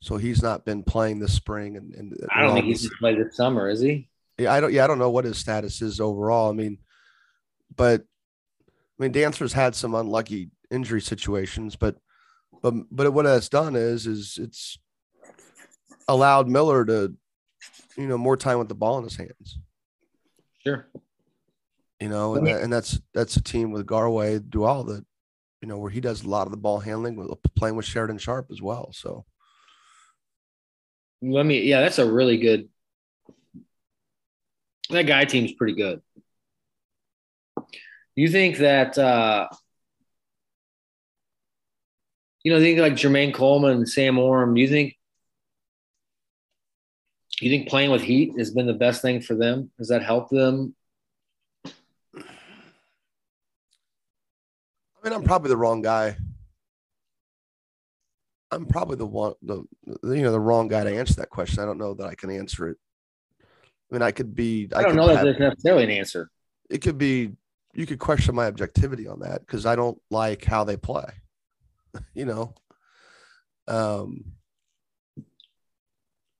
[0.00, 3.22] So he's not been playing this spring, and, and I don't think he's going play
[3.22, 4.08] this summer, is he?
[4.36, 4.72] Yeah, I don't.
[4.72, 6.50] Yeah, I don't know what his status is overall.
[6.50, 6.78] I mean,
[7.76, 11.98] but I mean, Dancer's had some unlucky injury situations, but
[12.62, 14.78] but but what that's done is is it's
[16.08, 17.14] allowed Miller to,
[17.96, 19.58] you know, more time with the ball in his hands.
[20.64, 20.86] Sure.
[22.00, 25.04] You know, and, that, and that's that's a team with Garwey Dual that,
[25.60, 28.18] you know, where he does a lot of the ball handling, with playing with Sheridan
[28.18, 28.92] Sharp as well.
[28.92, 29.24] So
[31.20, 31.62] let me.
[31.62, 32.68] Yeah, that's a really good.
[34.90, 36.00] That guy team's pretty good.
[38.14, 38.96] You think that?
[38.98, 39.48] uh
[42.44, 44.54] You know, think like Jermaine Coleman and Sam Orm.
[44.54, 44.96] Do you think?
[47.40, 49.70] You think playing with Heat has been the best thing for them?
[49.78, 50.74] Has that helped them?
[51.64, 51.70] I
[55.02, 56.16] mean, I'm probably the wrong guy
[58.52, 61.62] I'm probably the one, the you know, the wrong guy to answer that question.
[61.62, 62.76] I don't know that I can answer it.
[63.42, 64.68] I mean, I could be.
[64.74, 66.30] I, I don't know that there's necessarily an answer.
[66.70, 67.32] It could be.
[67.74, 71.06] You could question my objectivity on that because I don't like how they play.
[72.14, 72.54] you know,
[73.68, 74.24] um,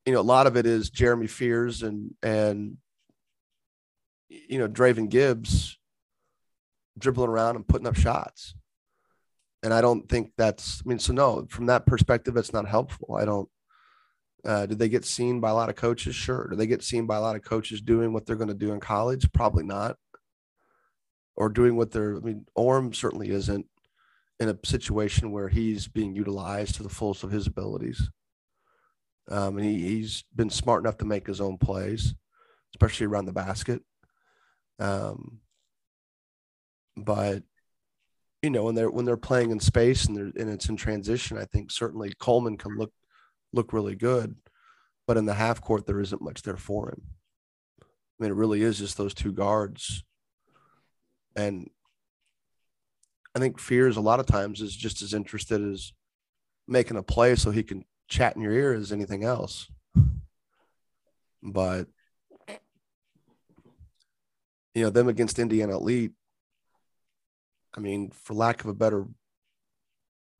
[0.06, 2.76] you know, a lot of it is Jeremy Fears and and
[4.28, 5.78] you know Draven Gibbs
[6.98, 8.54] dribbling around and putting up shots
[9.62, 10.82] and I don't think that's.
[10.84, 13.16] I mean, so no, from that perspective, it's not helpful.
[13.18, 13.48] I don't.
[14.44, 16.16] Uh, did they get seen by a lot of coaches?
[16.16, 16.48] Sure.
[16.50, 18.72] Do they get seen by a lot of coaches doing what they're going to do
[18.72, 19.30] in college?
[19.32, 19.96] Probably not.
[21.36, 22.16] Or doing what they're.
[22.16, 23.66] I mean, Orm certainly isn't
[24.40, 28.10] in a situation where he's being utilized to the fullest of his abilities.
[29.30, 32.14] Um, and he, he's been smart enough to make his own plays,
[32.74, 33.82] especially around the basket.
[34.78, 35.40] Um,
[36.96, 37.42] but
[38.42, 41.38] you know, when they're when they're playing in space and they're and it's in transition,
[41.38, 42.92] I think certainly Coleman can look
[43.52, 44.34] look really good,
[45.06, 47.02] but in the half court there isn't much there for him.
[47.80, 47.84] I
[48.18, 50.02] mean, it really is just those two guards,
[51.36, 51.70] and
[53.34, 55.92] I think Fears a lot of times is just as interested as
[56.68, 59.70] making a play so he can chat in your ear as anything else.
[61.42, 61.88] But
[64.74, 66.12] you know, them against Indiana Elite,
[67.76, 69.06] I mean, for lack of a better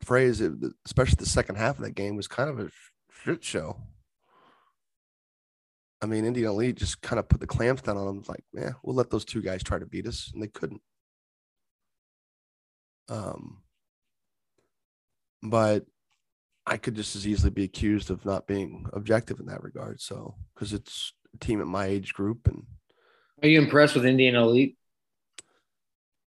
[0.02, 0.52] phrase, it,
[0.86, 2.70] especially the second half of that game was kind of a
[3.24, 3.76] shit show.
[6.00, 8.22] I mean, Indian Elite just kind of put the clamps down on them.
[8.26, 10.82] Like, yeah, we'll let those two guys try to beat us, and they couldn't.
[13.12, 13.58] Um,
[15.42, 15.84] but
[16.66, 20.00] I could just as easily be accused of not being objective in that regard.
[20.00, 22.64] So, because it's a team at my age group, and
[23.42, 24.78] are you impressed with Indian Elite?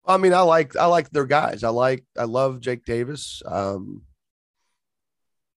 [0.06, 1.62] I mean, I like I like their guys.
[1.62, 3.42] I like I love Jake Davis.
[3.44, 4.02] Um,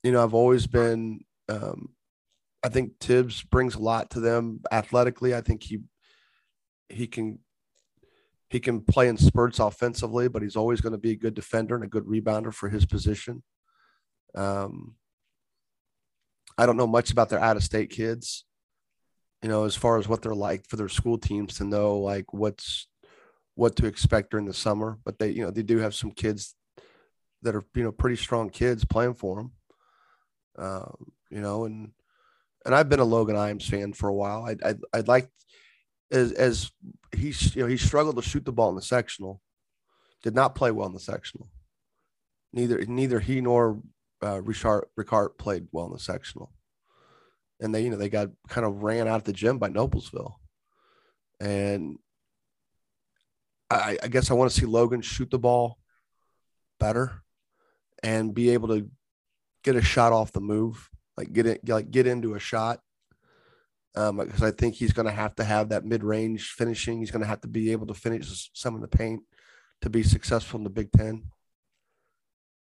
[0.04, 1.22] you know, I've always been.
[1.48, 1.90] Um,
[2.64, 5.36] I think Tibbs brings a lot to them athletically.
[5.36, 5.82] I think he
[6.90, 7.40] he can
[8.50, 11.76] he can play in spurts offensively, but he's always going to be a good defender
[11.76, 13.44] and a good rebounder for his position.
[14.36, 14.96] Um,
[16.58, 18.46] I don't know much about their out of state kids,
[19.42, 22.34] you know, as far as what they're like for their school teams to know like
[22.34, 22.88] what's
[23.56, 26.56] what to expect during the summer, but they, you know, they do have some kids
[27.42, 29.52] that are, you know, pretty strong kids playing for them.
[30.58, 31.92] Um, you know, and
[32.66, 34.46] and I've been a Logan Imes fan for a while.
[34.46, 35.30] I I I'd like
[36.12, 36.72] as as
[37.16, 39.42] he's you know he struggled to shoot the ball in the sectional,
[40.24, 41.50] did not play well in the sectional.
[42.54, 43.82] Neither neither he nor
[44.24, 46.52] uh, Richard Ricard played well in the sectional,
[47.60, 50.36] and they you know they got kind of ran out of the gym by Noblesville,
[51.40, 51.98] and
[53.70, 55.80] I, I guess I want to see Logan shoot the ball
[56.80, 57.24] better
[58.04, 58.90] and be able to
[59.64, 62.80] get a shot off the move, like get it, like get into a shot.
[63.96, 67.00] Um, because I think he's going to have to have that mid range finishing.
[67.00, 69.24] He's going to have to be able to finish some of the paint
[69.82, 71.24] to be successful in the Big Ten.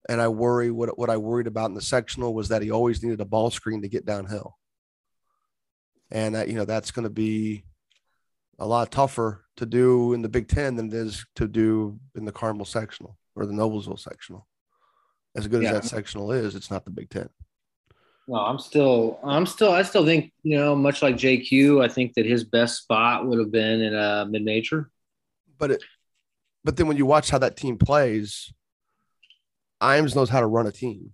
[0.09, 3.03] And I worry what what I worried about in the sectional was that he always
[3.03, 4.57] needed a ball screen to get downhill,
[6.11, 7.65] and that you know that's going to be
[8.59, 12.25] a lot tougher to do in the Big Ten than it is to do in
[12.25, 14.47] the Carmel sectional or the Noblesville sectional.
[15.37, 15.73] As good yeah.
[15.73, 17.29] as that sectional is, it's not the Big Ten.
[18.31, 22.15] No, I'm still, I'm still, I still think, you know, much like JQ, I think
[22.15, 24.89] that his best spot would have been in a mid major.
[25.59, 25.85] But it,
[26.63, 28.53] but then when you watch how that team plays,
[29.81, 31.11] Iams knows how to run a team.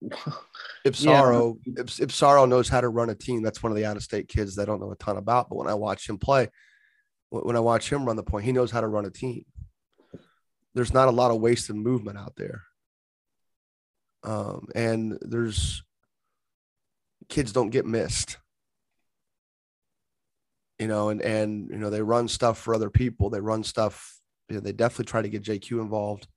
[0.84, 1.82] if Sorrow, yeah.
[1.82, 4.04] if, if Sorrow knows how to run a team, that's one of the out of
[4.04, 5.48] state kids that I don't know a ton about.
[5.48, 6.46] But when I watch him play,
[7.30, 9.44] when I watch him run the point, he knows how to run a team.
[10.74, 12.62] There's not a lot of wasted movement out there.
[14.22, 15.82] Um, and there's
[17.28, 18.38] kids don't get missed.
[20.78, 23.30] You know, and and you know, they run stuff for other people.
[23.30, 26.28] They run stuff, you know, they definitely try to get JQ involved.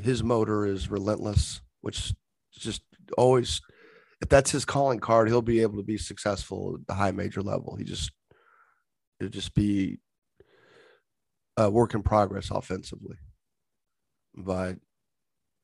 [0.00, 2.14] His motor is relentless, which
[2.52, 2.82] just
[3.18, 3.60] always
[4.20, 7.42] if that's his calling card, he'll be able to be successful at the high major
[7.42, 7.74] level.
[7.76, 8.12] He just
[9.18, 9.98] it'll just be
[11.56, 13.16] a work in progress offensively.
[14.34, 14.76] But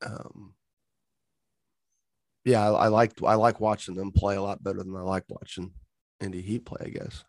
[0.05, 0.55] um
[2.45, 5.25] yeah, I, I like I like watching them play a lot better than I like
[5.29, 5.71] watching
[6.19, 7.23] Indy Heat play, I guess.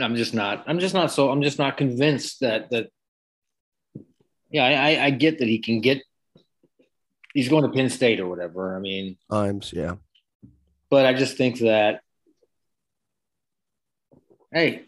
[0.00, 2.88] I'm just not I'm just not so I'm just not convinced that that
[4.50, 6.02] yeah, I, I get that he can get
[7.34, 8.76] he's going to Penn State or whatever.
[8.76, 9.96] I mean, times, yeah.
[10.90, 12.02] But I just think that,
[14.52, 14.82] hey,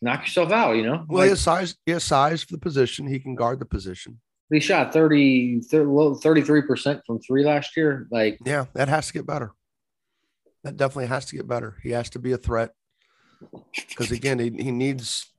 [0.00, 1.04] knock yourself out, you know?
[1.08, 3.06] Well, like, he has size, he has size for the position.
[3.06, 4.20] He can guard the position.
[4.50, 8.06] He shot 30, 33% from three last year.
[8.10, 9.52] Like, yeah, that has to get better.
[10.64, 11.78] That definitely has to get better.
[11.82, 12.72] He has to be a threat
[13.88, 15.32] because again, he, he needs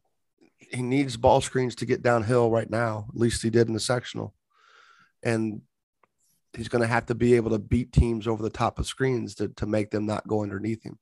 [0.58, 3.06] he needs ball screens to get downhill right now.
[3.10, 4.34] At least he did in the sectional,
[5.22, 5.62] and
[6.54, 9.36] he's going to have to be able to beat teams over the top of screens
[9.36, 10.97] to, to make them not go underneath him,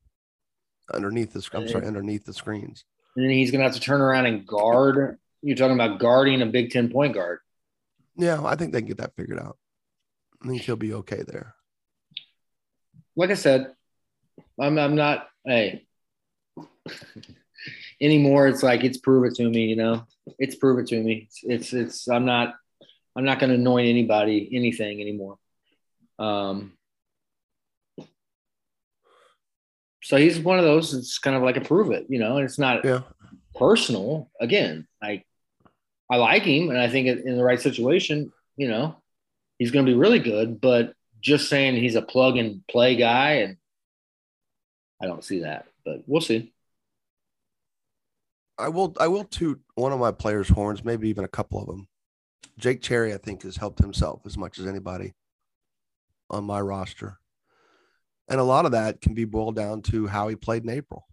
[0.93, 2.85] underneath the I'm sorry, underneath the screens.
[3.15, 5.17] And then he's going to have to turn around and guard.
[5.41, 7.39] You're talking about guarding a Big Ten point guard.
[8.15, 9.57] Yeah, I think they can get that figured out.
[10.43, 11.55] I think he'll be okay there.
[13.15, 13.73] Like I said,
[14.59, 15.85] I'm I'm not hey
[18.01, 18.47] anymore.
[18.47, 20.05] It's like it's prove it to me, you know.
[20.39, 21.27] It's prove it to me.
[21.27, 22.55] It's it's, it's I'm not
[23.15, 25.37] I'm not going to anoint anybody anything anymore.
[26.17, 26.73] Um,
[30.03, 30.93] so he's one of those.
[30.93, 32.37] It's kind of like a prove it, you know.
[32.37, 33.01] And it's not yeah.
[33.55, 34.29] personal.
[34.39, 35.23] Again, I
[36.11, 38.97] I like him, and I think in the right situation, you know,
[39.57, 40.59] he's going to be really good.
[40.59, 43.55] But just saying he's a plug and play guy, and
[45.01, 45.67] I don't see that.
[45.85, 46.51] But we'll see.
[48.57, 48.93] I will.
[48.99, 51.87] I will toot one of my players' horns, maybe even a couple of them.
[52.59, 55.13] Jake Cherry, I think, has helped himself as much as anybody
[56.29, 57.19] on my roster.
[58.27, 61.07] And a lot of that can be boiled down to how he played in April.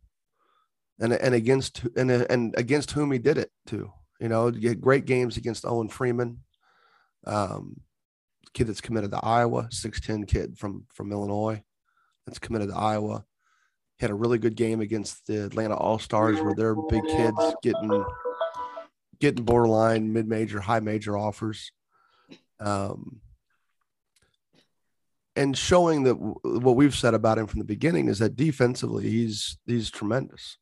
[1.01, 3.93] And, and against and, and against whom he did it too.
[4.21, 6.41] You know, you had great games against Owen Freeman,
[7.25, 7.81] um,
[8.53, 11.63] kid that's committed to Iowa, 6'10 kid from from Illinois
[12.27, 13.25] that's committed to Iowa.
[14.01, 18.05] Had a really good game against the Atlanta All Stars where they're big kids getting
[19.21, 21.73] getting borderline mid major, high major offers.
[22.61, 23.21] Um,
[25.35, 29.09] and showing that w- what we've said about him from the beginning is that defensively
[29.09, 30.59] he's he's tremendous.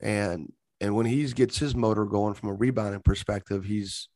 [0.00, 4.08] And and when he gets his motor going from a rebounding perspective, he's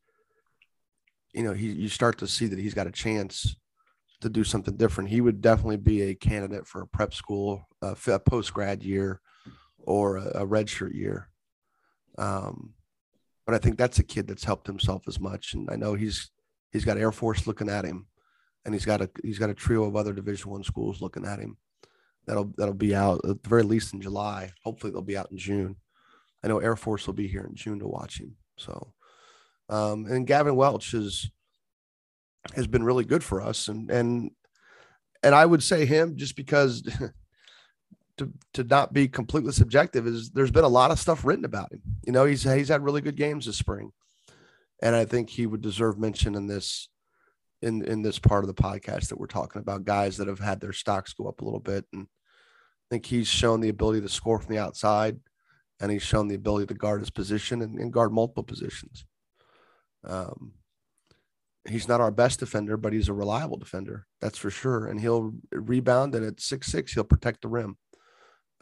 [1.35, 3.57] you know, he you start to see that he's got a chance
[4.21, 5.11] to do something different.
[5.11, 9.21] He would definitely be a candidate for a prep school, a post grad year,
[9.79, 11.29] or a, a redshirt year.
[12.17, 12.75] Um,
[13.45, 15.55] but I think that's a kid that's helped himself as much.
[15.55, 16.31] And I know he's
[16.73, 18.07] he's got Air Force looking at him,
[18.65, 21.41] and he's got a he's got a trio of other Division One schools looking at
[21.41, 21.59] him.
[22.27, 24.53] That'll that'll be out at the very least in July.
[24.62, 25.77] Hopefully they'll be out in June.
[26.45, 28.37] I know Air Force will be here in June to watch him.
[28.59, 28.93] So,
[29.71, 31.31] um, and Gavin Welch is
[32.55, 34.31] has been really good for us, and and
[35.23, 36.83] and I would say him just because
[38.19, 41.73] to to not be completely subjective is there's been a lot of stuff written about
[41.73, 41.81] him.
[42.07, 43.91] You know, he's he's had really good games this spring,
[44.83, 46.91] and I think he would deserve mention in this
[47.63, 50.61] in in this part of the podcast that we're talking about guys that have had
[50.61, 54.11] their stocks go up a little bit, and I think he's shown the ability to
[54.11, 55.19] score from the outside,
[55.81, 59.05] and he's shown the ability to guard his position and, and guard multiple positions.
[60.07, 60.53] Um,
[61.68, 64.07] he's not our best defender, but he's a reliable defender.
[64.20, 64.87] That's for sure.
[64.87, 67.77] And he'll rebound and at six six, he'll protect the rim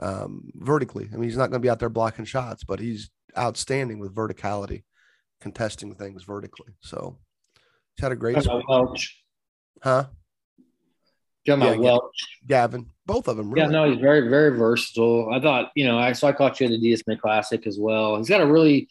[0.00, 1.08] um, vertically.
[1.12, 4.14] I mean, he's not going to be out there blocking shots, but he's outstanding with
[4.14, 4.84] verticality,
[5.40, 6.74] contesting things vertically.
[6.80, 7.18] So
[7.96, 8.36] he's had a great.
[9.82, 10.06] Huh?
[11.46, 12.40] Talking yeah, Welch.
[12.46, 12.86] Gavin.
[13.04, 13.50] Both of them.
[13.50, 13.66] Really.
[13.66, 15.30] Yeah, no, he's very, very versatile.
[15.32, 17.78] I thought, you know, I so I caught you at the DS Smith Classic as
[17.78, 18.16] well.
[18.16, 18.88] He's got a really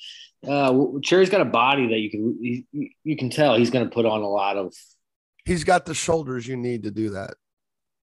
[0.47, 0.73] uh
[1.03, 2.37] Cherry's got a body that you can
[2.71, 4.73] you, you can tell he's going to put on a lot of.
[5.45, 7.35] He's got the shoulders you need to do that.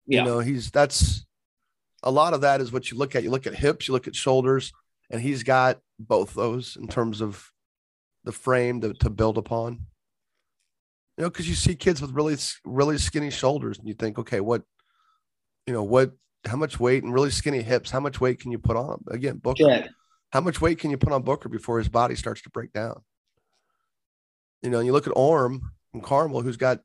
[0.06, 0.20] Yeah.
[0.20, 1.26] You know, he's that's
[2.04, 3.24] a lot of that is what you look at.
[3.24, 4.72] You look at hips, you look at shoulders,
[5.10, 7.52] and he's got both those in terms of
[8.24, 9.82] the frame to, to build upon.
[11.18, 14.40] You know, because you see kids with really, really skinny shoulders, and you think, okay,
[14.40, 14.62] what,
[15.66, 16.12] you know, what,
[16.46, 19.04] how much weight and really skinny hips, how much weight can you put on?
[19.10, 19.88] Again, Booker, yeah.
[20.30, 23.02] how much weight can you put on Booker before his body starts to break down?
[24.62, 26.82] You know, and you look at Orm and Carmel, who's got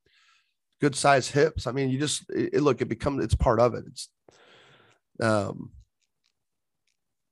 [0.80, 1.66] good size hips.
[1.66, 3.85] I mean, you just it, look, it becomes it's part of it.
[3.87, 4.09] It's
[5.20, 5.70] um,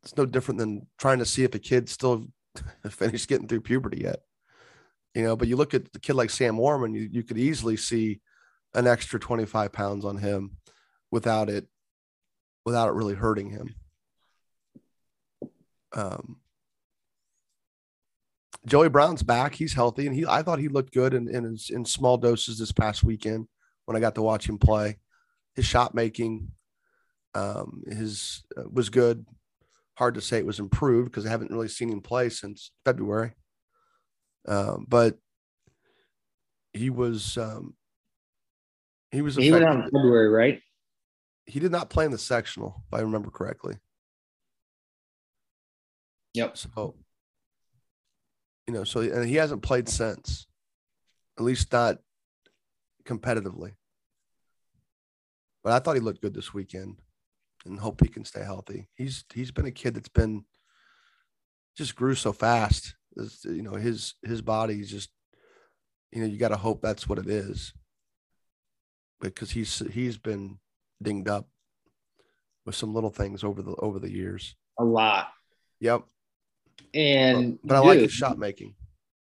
[0.02, 2.26] it's no different than trying to see if a kid's still
[2.88, 4.20] finished getting through puberty yet.
[5.14, 7.76] You know, but you look at the kid like Sam Warman, you, you could easily
[7.76, 8.20] see
[8.74, 10.56] an extra 25 pounds on him
[11.10, 11.66] without it
[12.64, 13.74] without it really hurting him.
[15.92, 16.36] Um,
[18.66, 19.54] Joey Brown's back.
[19.54, 22.72] He's healthy, and he I thought he looked good in in, in small doses this
[22.72, 23.48] past weekend
[23.86, 24.98] when I got to watch him play.
[25.54, 26.52] His shot making,
[27.34, 29.26] um, his uh, was good.
[29.94, 33.32] Hard to say it was improved because I haven't really seen him play since February.
[34.46, 35.18] Um, but
[36.72, 37.74] he was um,
[39.10, 40.60] he was he went out in February, right?
[41.46, 43.76] He did not play in the sectional, if I remember correctly.
[46.34, 46.56] Yep.
[46.56, 46.94] So
[48.66, 50.46] you know, so and he hasn't played since,
[51.38, 51.98] at least not
[53.04, 53.72] competitively.
[55.64, 56.96] But I thought he looked good this weekend
[57.66, 58.88] and hope he can stay healthy.
[58.94, 60.44] He's he's been a kid that's been
[61.76, 62.94] just grew so fast.
[63.16, 65.10] You know, his his body's just
[66.12, 67.72] you know, you got to hope that's what it is.
[69.20, 70.58] Because he's he's been
[71.02, 71.48] dinged up
[72.64, 74.56] with some little things over the over the years.
[74.78, 75.28] A lot.
[75.80, 76.04] Yep.
[76.94, 78.74] And but, but I like his shot making.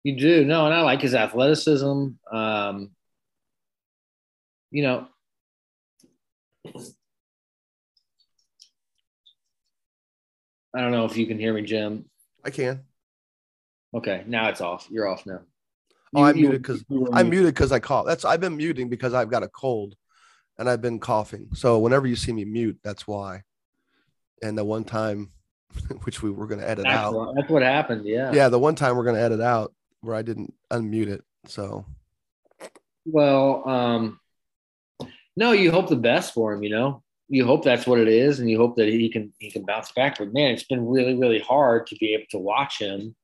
[0.05, 0.45] You do.
[0.45, 2.09] No, and I like his athleticism.
[2.31, 2.91] Um,
[4.71, 5.09] you know,
[10.75, 12.05] I don't know if you can hear me, Jim.
[12.45, 12.83] I can.
[13.95, 14.87] Okay, now it's off.
[14.91, 15.41] You're off now.
[16.15, 18.07] Oh, I'm muted because I'm muted because I cough.
[18.07, 19.95] That's I've been muting because I've got a cold,
[20.59, 21.49] and I've been coughing.
[21.55, 23.43] So whenever you see me mute, that's why.
[24.43, 25.31] And the one time,
[26.05, 27.15] which we were going to edit that's out.
[27.15, 28.07] What, that's what happened.
[28.07, 28.33] Yeah.
[28.33, 31.23] Yeah, the one time we're going to edit out where I didn't unmute it.
[31.47, 31.85] So.
[33.05, 34.21] Well, um,
[35.37, 36.63] no, you hope the best for him.
[36.63, 39.51] You know, you hope that's what it is, and you hope that he can he
[39.51, 40.19] can bounce back.
[40.19, 43.15] But man, it's been really really hard to be able to watch him.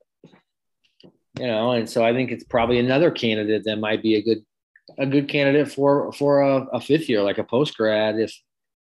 [1.38, 4.44] You know, and so I think it's probably another candidate that might be a good
[4.98, 8.18] a good candidate for for a, a fifth year, like a post grad.
[8.18, 8.34] If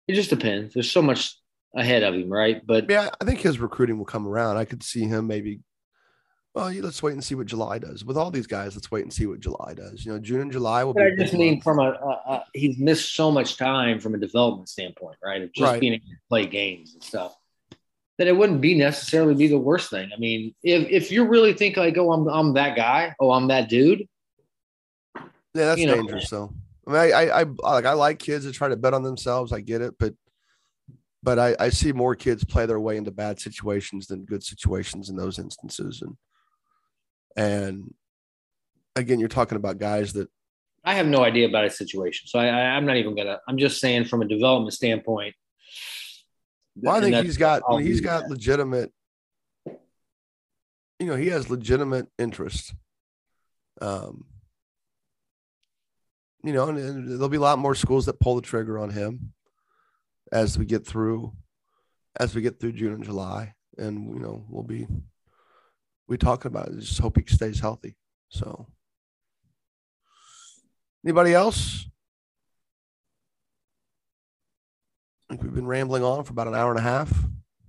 [0.07, 0.73] it just depends.
[0.73, 1.37] There's so much
[1.75, 2.65] ahead of him, right?
[2.65, 4.57] But yeah, I think his recruiting will come around.
[4.57, 5.59] I could see him maybe
[6.55, 8.05] well, let's wait and see what July does.
[8.05, 10.05] With all these guys, let's wait and see what July does.
[10.05, 11.21] You know, June and July will but be.
[11.21, 14.69] I just mean from a, a, a, he's missed so much time from a development
[14.69, 15.41] standpoint, right?
[15.41, 15.81] Of just right.
[15.81, 17.35] being able to play games and stuff.
[18.17, 20.09] That it wouldn't be necessarily be the worst thing.
[20.15, 23.47] I mean, if if you really think like, oh, I'm I'm that guy, oh, I'm
[23.49, 24.07] that dude.
[25.15, 25.23] Yeah,
[25.53, 26.31] that's dangerous.
[26.31, 26.37] Know.
[26.37, 26.53] though.
[26.87, 29.51] I mean, I, I, I like I like kids that try to bet on themselves.
[29.51, 30.13] I get it, but
[31.23, 35.09] but I, I see more kids play their way into bad situations than good situations
[35.09, 36.15] in those instances, and
[37.35, 37.93] and
[38.95, 40.29] again, you're talking about guys that
[40.83, 42.27] I have no idea about a situation.
[42.27, 43.39] So I, I, am not even gonna.
[43.47, 45.35] I'm just saying from a development standpoint.
[46.75, 48.91] Well, I think he's got he's got legitimate.
[49.65, 52.73] You know, he has legitimate interest.
[53.81, 54.25] Um,
[56.43, 58.91] you know, and, and there'll be a lot more schools that pull the trigger on
[58.91, 59.33] him
[60.31, 61.33] as we get through,
[62.19, 64.87] as we get through June and July, and you know, we'll be
[66.07, 66.79] we talking about it.
[66.79, 67.95] Just hope he stays healthy.
[68.29, 68.67] So,
[71.05, 71.87] anybody else?
[75.29, 77.11] Think we've been rambling on for about an hour and a half.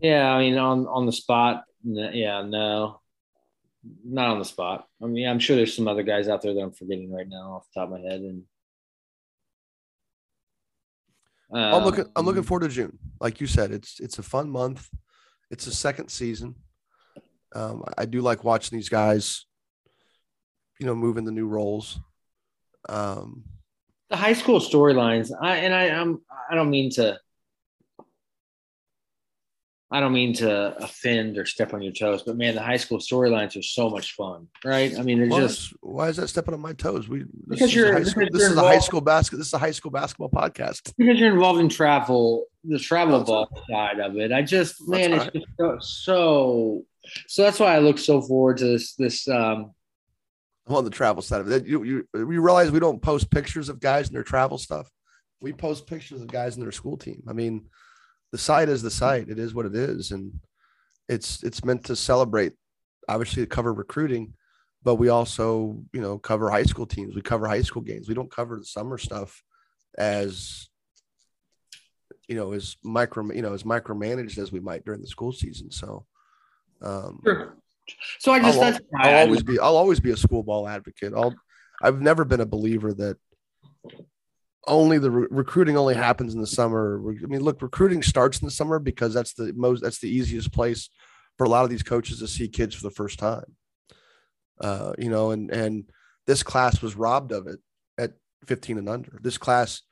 [0.00, 3.00] Yeah, I mean, on on the spot, yeah, no,
[4.04, 4.86] not on the spot.
[5.02, 7.52] I mean, I'm sure there's some other guys out there that I'm forgetting right now
[7.52, 8.42] off the top of my head, and
[11.52, 12.04] um, I'm looking.
[12.14, 12.98] I'm looking forward to June.
[13.20, 14.88] Like you said, it's it's a fun month.
[15.50, 16.56] It's a second season.
[17.54, 19.46] Um, I do like watching these guys,
[20.78, 21.98] you know, move into new roles.
[22.88, 23.44] Um,
[24.10, 25.30] the high school storylines.
[25.40, 26.20] I and I I'm
[26.50, 27.18] I don't mean to
[29.88, 32.98] I don't mean to offend or step on your toes, but man, the high school
[32.98, 34.92] storylines are so much fun, right?
[34.98, 37.08] I mean, they're why, just why is that stepping on my toes?
[37.08, 39.36] We this Because is you're- a high school, this is a high school basket.
[39.36, 40.92] This is a high school basketball podcast.
[40.98, 44.32] because you're involved in travel, the travel ball side of it.
[44.32, 46.82] I just man, That's it's just so, so
[47.28, 49.70] so that's why I look so forward to this this um
[50.68, 51.64] I'm on the travel side of it.
[51.64, 54.90] You, you, you realize we don't post pictures of guys in their travel stuff.
[55.40, 57.22] We post pictures of guys in their school team.
[57.28, 57.66] I mean,
[58.32, 59.28] the site is the site.
[59.28, 60.32] It is what it is, and
[61.08, 62.52] it's it's meant to celebrate.
[63.08, 64.34] Obviously, to cover recruiting,
[64.82, 67.14] but we also you know cover high school teams.
[67.14, 68.08] We cover high school games.
[68.08, 69.42] We don't cover the summer stuff
[69.96, 70.68] as
[72.28, 75.70] you know as micro you know as micromanaged as we might during the school season.
[75.70, 76.06] So.
[76.82, 77.22] Um,
[78.18, 81.12] so I just I'll, that's I'll always be I'll always be a school ball advocate.
[81.16, 81.34] I'll
[81.82, 83.16] I've never been a believer that
[84.66, 87.00] only the re- recruiting only happens in the summer.
[87.22, 90.52] I mean, look, recruiting starts in the summer because that's the most that's the easiest
[90.52, 90.90] place
[91.38, 93.56] for a lot of these coaches to see kids for the first time.
[94.60, 95.90] Uh, you know, and and
[96.26, 97.60] this class was robbed of it
[97.98, 98.12] at
[98.46, 99.18] 15 and under.
[99.22, 99.82] This class,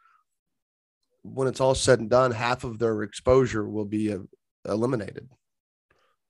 [1.23, 4.19] when it's all said and done, half of their exposure will be uh,
[4.65, 5.29] eliminated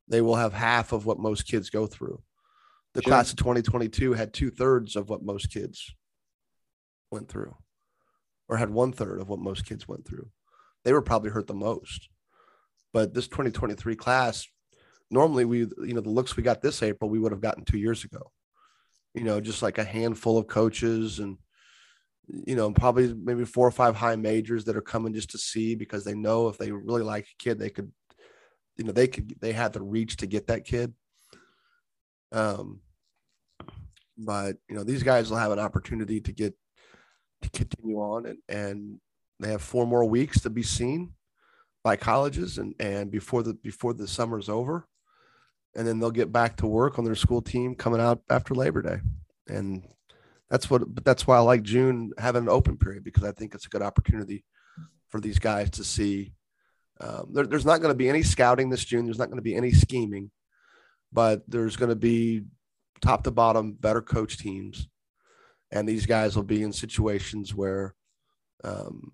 [0.09, 2.23] they will have half of what most kids go through.
[2.95, 3.11] The Sure.
[3.11, 5.95] class of 2022 had two thirds of what most kids
[7.11, 7.57] went through,
[8.49, 10.29] or had one third of what most kids went through.
[10.85, 12.09] They were probably hurt the most.
[12.93, 14.47] But this 2023 class,
[15.11, 17.79] normally we, you know, the looks we got this April, we would have gotten two
[17.79, 18.31] years ago.
[19.15, 21.39] You know, just like a handful of coaches and,
[22.27, 25.75] you know, probably maybe four or five high majors that are coming just to see
[25.75, 27.93] because they know if they really like a kid, they could
[28.77, 30.93] you know they could they had the reach to get that kid
[32.33, 32.81] um
[34.19, 36.55] but you know these guys will have an opportunity to get
[37.45, 39.01] to continue on and and
[39.41, 41.13] they have four more weeks to be seen
[41.83, 44.87] by colleges and and before the before the summer's over
[45.77, 48.83] and then they'll get back to work on their school team coming out after labor
[48.83, 49.01] day
[49.49, 49.83] and
[50.51, 53.55] that's what but that's why i like june having an open period because i think
[53.55, 54.45] it's a good opportunity
[55.09, 56.33] for these guys to see
[57.01, 59.05] um, there, there's not going to be any scouting this June.
[59.05, 60.31] There's not going to be any scheming,
[61.13, 62.45] but there's going to be
[63.01, 64.89] top to bottom better coach teams,
[65.71, 67.95] and these guys will be in situations where
[68.63, 69.13] um,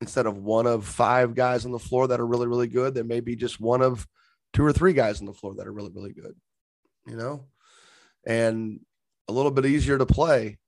[0.00, 3.04] instead of one of five guys on the floor that are really really good, there
[3.04, 4.06] may be just one of
[4.52, 6.34] two or three guys on the floor that are really really good.
[7.06, 7.44] You know,
[8.26, 8.80] and
[9.28, 10.58] a little bit easier to play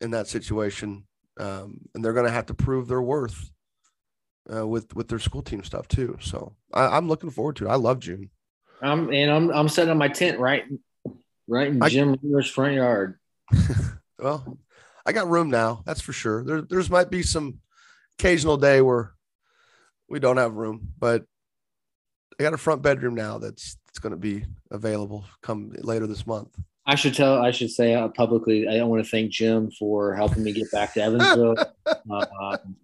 [0.00, 1.06] in that situation,
[1.38, 3.50] um, and they're going to have to prove their worth
[4.54, 6.16] uh, with with their school team stuff too.
[6.20, 7.70] So I, I'm looking forward to it.
[7.70, 8.30] I love June.
[8.80, 10.64] I'm and I'm I'm setting up my tent right
[11.46, 13.18] right in I- Jim Ringer's front yard.
[14.18, 14.58] Well,
[15.06, 15.82] I got room now.
[15.86, 16.44] That's for sure.
[16.44, 17.60] There there's might be some
[18.18, 19.14] occasional day where
[20.08, 21.24] we don't have room, but
[22.38, 26.26] I got a front bedroom now that's that's going to be available come later this
[26.26, 26.56] month.
[26.86, 30.42] I should tell I should say uh, publicly I want to thank Jim for helping
[30.42, 31.56] me get back to Evansville.
[32.10, 32.76] um,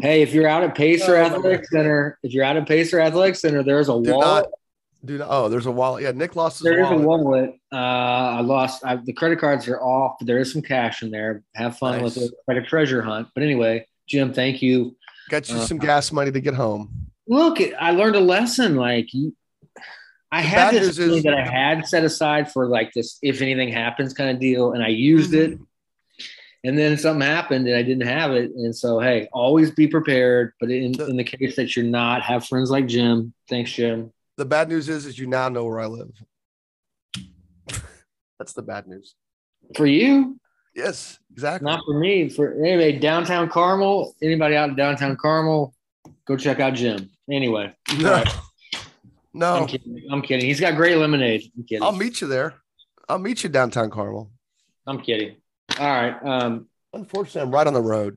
[0.00, 3.36] hey, if you're out at Pacer Oh, Athletic Center, if you're out at Pacer Athletic
[3.36, 4.44] Center, there's a Do wallet.
[4.44, 4.46] not,
[5.02, 5.28] not.
[5.30, 6.02] Oh, there's a wallet.
[6.02, 7.50] Yeah, Nick lost his There is a wallet.
[7.72, 8.84] Uh, I lost.
[8.84, 11.42] I, the credit cards are off, but there is some cash in there.
[11.54, 12.26] Have fun with Nice.
[12.26, 13.28] it, like a treasure hunt.
[13.34, 14.96] But anyway, Jim, thank you.
[15.30, 16.90] Got you Uh, some gas money to get home.
[17.28, 18.76] Look, I learned a lesson.
[18.76, 19.34] Like you,
[20.32, 23.68] I The had this is- that I had set aside for like this if anything
[23.72, 25.58] happens kind of deal, and I used it.
[26.64, 28.50] And then something happened and I didn't have it.
[28.50, 30.54] And so, hey, always be prepared.
[30.58, 33.32] But in, in the case that you're not, have friends like Jim.
[33.48, 34.12] Thanks, Jim.
[34.38, 36.10] The bad news is, is you now know where I live.
[38.38, 39.14] That's the bad news.
[39.76, 40.38] For you,
[40.74, 41.66] Yes, exactly.
[41.66, 42.28] not for me.
[42.28, 45.74] For anyway, downtown Carmel, anybody out in downtown Carmel,
[46.24, 47.10] go check out Jim.
[47.30, 48.24] Anyway, No, I'm
[49.34, 49.66] no.
[49.66, 50.06] kidding.
[50.10, 50.46] I'm kidding.
[50.46, 51.50] He's got great lemonade.
[51.56, 51.82] I'm kidding.
[51.82, 52.54] I'll meet you there.
[53.08, 54.30] I'll meet you downtown Carmel.
[54.86, 55.34] I'm kidding.
[55.80, 56.14] All right.
[56.24, 58.16] Um, Unfortunately, I'm right on the road.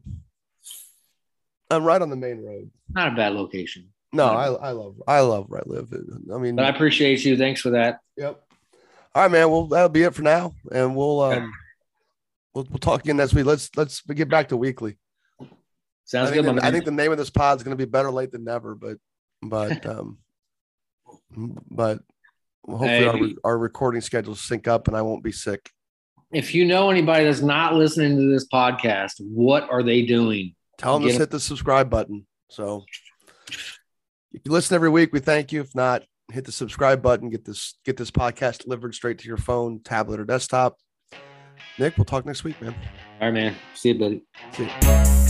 [1.72, 2.70] I'm right on the main road.
[2.90, 3.91] not a bad location.
[4.14, 5.94] No, I, I love I love where I live.
[6.34, 7.38] I mean, But I appreciate you.
[7.38, 8.00] Thanks for that.
[8.18, 8.44] yep.
[9.16, 9.50] All right, man.
[9.50, 11.52] Well, that'll be it for now, and we'll um
[12.54, 13.46] we'll, we'll talk again next week.
[13.46, 14.98] Let's let's get back to weekly.
[16.06, 16.44] Sounds good.
[16.44, 18.44] the, I think the name of this pod is going to be better late than
[18.44, 18.98] never, but
[19.42, 20.18] but um
[21.70, 22.00] but
[22.66, 23.36] hopefully our Hey.
[23.44, 25.70] our recording schedules sync up, and I won't be sick.
[26.34, 30.56] if you know anybody that's not listening to this podcast, what are they doing?
[30.78, 32.26] Tell them to hit the subscribe button.
[32.50, 32.86] So
[34.34, 35.62] if you listen every week, we thank you.
[35.62, 37.30] If not, hit the subscribe button.
[37.30, 40.78] Get this get this podcast delivered straight to your phone, tablet, or desktop.
[41.78, 42.76] Nick, we'll talk next week, man.
[43.20, 43.56] All right, man.
[43.74, 44.24] See you, buddy.
[44.54, 45.21] See you.